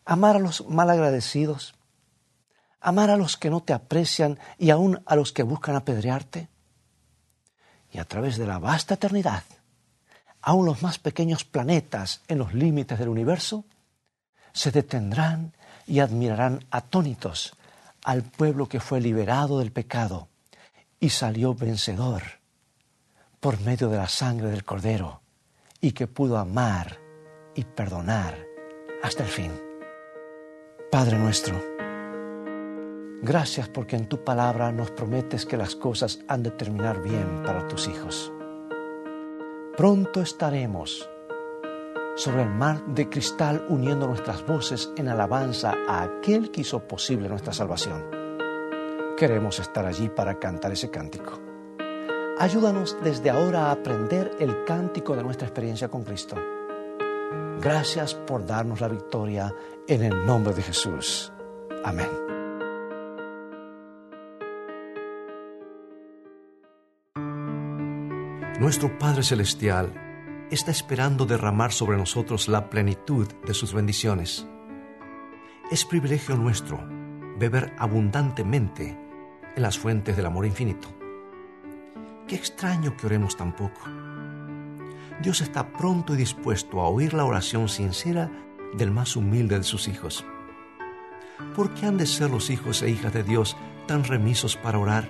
amar 0.04 0.36
a 0.36 0.40
los 0.40 0.66
malagradecidos, 0.68 1.74
amar 2.82 3.10
a 3.10 3.16
los 3.16 3.36
que 3.36 3.48
no 3.48 3.62
te 3.62 3.72
aprecian 3.72 4.38
y 4.58 4.70
aún 4.70 5.02
a 5.06 5.16
los 5.16 5.32
que 5.32 5.44
buscan 5.44 5.76
apedrearte. 5.76 6.48
Y 7.90 7.98
a 7.98 8.04
través 8.04 8.36
de 8.36 8.46
la 8.46 8.58
vasta 8.58 8.94
eternidad, 8.94 9.44
aún 10.40 10.66
los 10.66 10.82
más 10.82 10.98
pequeños 10.98 11.44
planetas 11.44 12.22
en 12.28 12.38
los 12.38 12.52
límites 12.52 12.98
del 12.98 13.08
universo, 13.08 13.64
se 14.52 14.70
detendrán 14.70 15.54
y 15.86 16.00
admirarán 16.00 16.64
atónitos 16.70 17.56
al 18.04 18.22
pueblo 18.22 18.68
que 18.68 18.80
fue 18.80 19.00
liberado 19.00 19.60
del 19.60 19.72
pecado 19.72 20.28
y 20.98 21.10
salió 21.10 21.54
vencedor 21.54 22.22
por 23.40 23.60
medio 23.60 23.88
de 23.88 23.96
la 23.96 24.08
sangre 24.08 24.50
del 24.50 24.64
Cordero 24.64 25.22
y 25.80 25.92
que 25.92 26.06
pudo 26.06 26.38
amar 26.38 26.98
y 27.54 27.64
perdonar 27.64 28.38
hasta 29.02 29.24
el 29.24 29.28
fin. 29.28 29.52
Padre 30.90 31.18
nuestro, 31.18 31.71
gracias 33.22 33.68
porque 33.68 33.96
en 33.96 34.06
tu 34.06 34.22
palabra 34.22 34.72
nos 34.72 34.90
prometes 34.90 35.46
que 35.46 35.56
las 35.56 35.74
cosas 35.76 36.20
han 36.28 36.42
de 36.42 36.50
terminar 36.50 37.02
bien 37.02 37.42
para 37.44 37.66
tus 37.68 37.88
hijos. 37.88 38.32
Pronto 39.76 40.20
estaremos 40.20 41.08
sobre 42.14 42.42
el 42.42 42.50
mar 42.50 42.84
de 42.86 43.08
cristal 43.08 43.64
uniendo 43.68 44.06
nuestras 44.06 44.46
voces 44.46 44.90
en 44.96 45.08
alabanza 45.08 45.74
a 45.88 46.02
aquel 46.02 46.50
que 46.50 46.60
hizo 46.60 46.86
posible 46.86 47.28
nuestra 47.28 47.52
salvación. 47.52 48.04
Queremos 49.16 49.58
estar 49.60 49.86
allí 49.86 50.08
para 50.08 50.38
cantar 50.38 50.72
ese 50.72 50.90
cántico. 50.90 51.40
Ayúdanos 52.38 52.96
desde 53.02 53.30
ahora 53.30 53.66
a 53.66 53.72
aprender 53.72 54.36
el 54.40 54.64
cántico 54.64 55.14
de 55.14 55.22
nuestra 55.22 55.46
experiencia 55.46 55.88
con 55.88 56.02
Cristo. 56.02 56.36
Gracias 57.60 58.14
por 58.14 58.44
darnos 58.44 58.80
la 58.80 58.88
victoria 58.88 59.54
en 59.86 60.02
el 60.02 60.26
nombre 60.26 60.52
de 60.52 60.62
Jesús. 60.62 61.32
Amén. 61.84 62.41
Nuestro 68.62 68.96
Padre 68.96 69.24
Celestial 69.24 69.92
está 70.48 70.70
esperando 70.70 71.26
derramar 71.26 71.72
sobre 71.72 71.96
nosotros 71.96 72.46
la 72.46 72.70
plenitud 72.70 73.26
de 73.44 73.54
sus 73.54 73.74
bendiciones. 73.74 74.46
Es 75.72 75.84
privilegio 75.84 76.36
nuestro 76.36 76.78
beber 77.40 77.74
abundantemente 77.76 78.96
en 79.56 79.62
las 79.62 79.76
fuentes 79.80 80.16
del 80.16 80.26
amor 80.26 80.46
infinito. 80.46 80.86
Qué 82.28 82.36
extraño 82.36 82.96
que 82.96 83.06
oremos 83.06 83.36
tan 83.36 83.56
poco. 83.56 83.80
Dios 85.20 85.40
está 85.40 85.72
pronto 85.72 86.14
y 86.14 86.18
dispuesto 86.18 86.80
a 86.82 86.88
oír 86.88 87.14
la 87.14 87.24
oración 87.24 87.68
sincera 87.68 88.30
del 88.74 88.92
más 88.92 89.16
humilde 89.16 89.58
de 89.58 89.64
sus 89.64 89.88
hijos. 89.88 90.24
¿Por 91.56 91.74
qué 91.74 91.86
han 91.86 91.98
de 91.98 92.06
ser 92.06 92.30
los 92.30 92.48
hijos 92.48 92.80
e 92.82 92.90
hijas 92.90 93.12
de 93.12 93.24
Dios 93.24 93.56
tan 93.88 94.04
remisos 94.04 94.56
para 94.56 94.78
orar? 94.78 95.08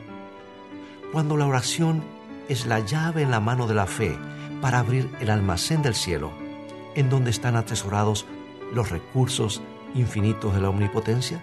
Cuando 1.12 1.36
la 1.36 1.46
oración 1.46 2.02
es 2.52 2.66
la 2.66 2.80
llave 2.80 3.22
en 3.22 3.30
la 3.30 3.40
mano 3.40 3.66
de 3.66 3.72
la 3.72 3.86
fe 3.86 4.18
para 4.60 4.78
abrir 4.78 5.08
el 5.20 5.30
almacén 5.30 5.80
del 5.80 5.94
cielo, 5.94 6.30
en 6.94 7.08
donde 7.08 7.30
están 7.30 7.56
atesorados 7.56 8.26
los 8.74 8.90
recursos 8.90 9.62
infinitos 9.94 10.54
de 10.54 10.60
la 10.60 10.68
omnipotencia? 10.68 11.42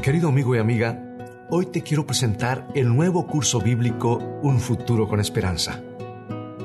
Querido 0.00 0.28
amigo 0.28 0.54
y 0.54 0.58
amiga, 0.58 1.02
hoy 1.50 1.66
te 1.66 1.82
quiero 1.82 2.06
presentar 2.06 2.68
el 2.76 2.94
nuevo 2.94 3.26
curso 3.26 3.60
bíblico 3.60 4.18
Un 4.42 4.60
futuro 4.60 5.08
con 5.08 5.18
esperanza. 5.18 5.82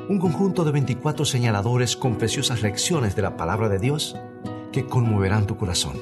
Un 0.07 0.19
conjunto 0.19 0.63
de 0.63 0.71
24 0.71 1.25
señaladores 1.25 1.97
con 1.97 2.17
preciosas 2.17 2.61
lecciones 2.61 3.15
de 3.15 3.23
la 3.23 3.35
palabra 3.35 3.67
de 3.67 3.79
Dios 3.79 4.15
que 4.75 4.85
conmoverán 4.85 5.47
tu 5.47 5.55
corazón. 5.55 5.93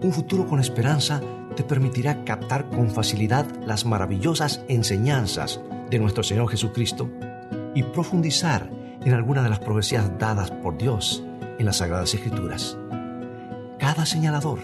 Un 0.00 0.12
futuro 0.12 0.46
con 0.46 0.60
esperanza 0.60 1.20
te 1.56 1.64
permitirá 1.64 2.22
captar 2.22 2.70
con 2.70 2.88
facilidad 2.88 3.44
las 3.66 3.84
maravillosas 3.84 4.64
enseñanzas 4.68 5.60
de 5.90 5.98
nuestro 5.98 6.22
Señor 6.22 6.48
Jesucristo 6.48 7.10
y 7.74 7.82
profundizar 7.82 8.70
en 9.04 9.12
alguna 9.12 9.42
de 9.42 9.50
las 9.50 9.58
profecías 9.58 10.08
dadas 10.20 10.52
por 10.52 10.78
Dios 10.78 11.24
en 11.58 11.66
las 11.66 11.78
Sagradas 11.78 12.14
Escrituras. 12.14 12.78
Cada 13.80 14.06
señalador 14.06 14.60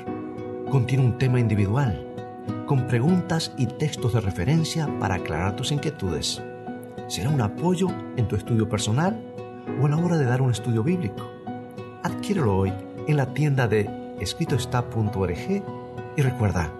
contiene 0.70 1.04
un 1.04 1.18
tema 1.18 1.40
individual, 1.40 2.06
con 2.64 2.86
preguntas 2.86 3.52
y 3.56 3.66
textos 3.66 4.12
de 4.12 4.20
referencia 4.20 4.88
para 5.00 5.16
aclarar 5.16 5.56
tus 5.56 5.72
inquietudes. 5.72 6.40
Será 7.08 7.28
un 7.28 7.40
apoyo 7.40 7.88
en 8.16 8.28
tu 8.28 8.36
estudio 8.36 8.68
personal 8.68 9.20
o 9.82 9.86
a 9.86 9.88
la 9.88 9.96
hora 9.96 10.16
de 10.16 10.26
dar 10.26 10.42
un 10.42 10.52
estudio 10.52 10.84
bíblico. 10.84 11.28
Adquiérelo 12.04 12.56
hoy 12.56 12.72
en 13.08 13.16
la 13.16 13.32
tienda 13.32 13.66
de 13.66 13.90
escritoestá.org 14.20 15.62
y 16.16 16.22
recuerda, 16.22 16.70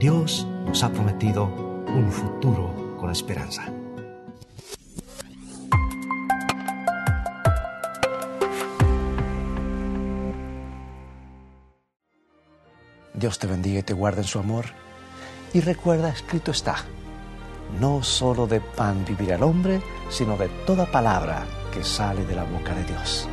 Dios 0.00 0.46
nos 0.64 0.82
ha 0.82 0.90
prometido 0.90 1.44
un 1.86 2.10
futuro 2.10 2.96
con 2.98 3.10
esperanza. 3.10 3.70
Dios 13.12 13.38
te 13.38 13.46
bendiga 13.46 13.80
y 13.80 13.82
te 13.82 13.92
guarde 13.92 14.22
en 14.22 14.26
su 14.26 14.38
amor. 14.38 14.66
Y 15.52 15.60
recuerda, 15.60 16.08
escrito 16.08 16.50
está, 16.52 16.76
no 17.78 18.02
solo 18.02 18.46
de 18.46 18.60
pan 18.60 19.04
vivirá 19.04 19.36
el 19.36 19.42
hombre, 19.42 19.82
sino 20.08 20.36
de 20.38 20.48
toda 20.66 20.86
palabra 20.86 21.44
que 21.74 21.84
sale 21.84 22.24
de 22.24 22.36
la 22.36 22.44
boca 22.44 22.74
de 22.74 22.84
Dios. 22.84 23.28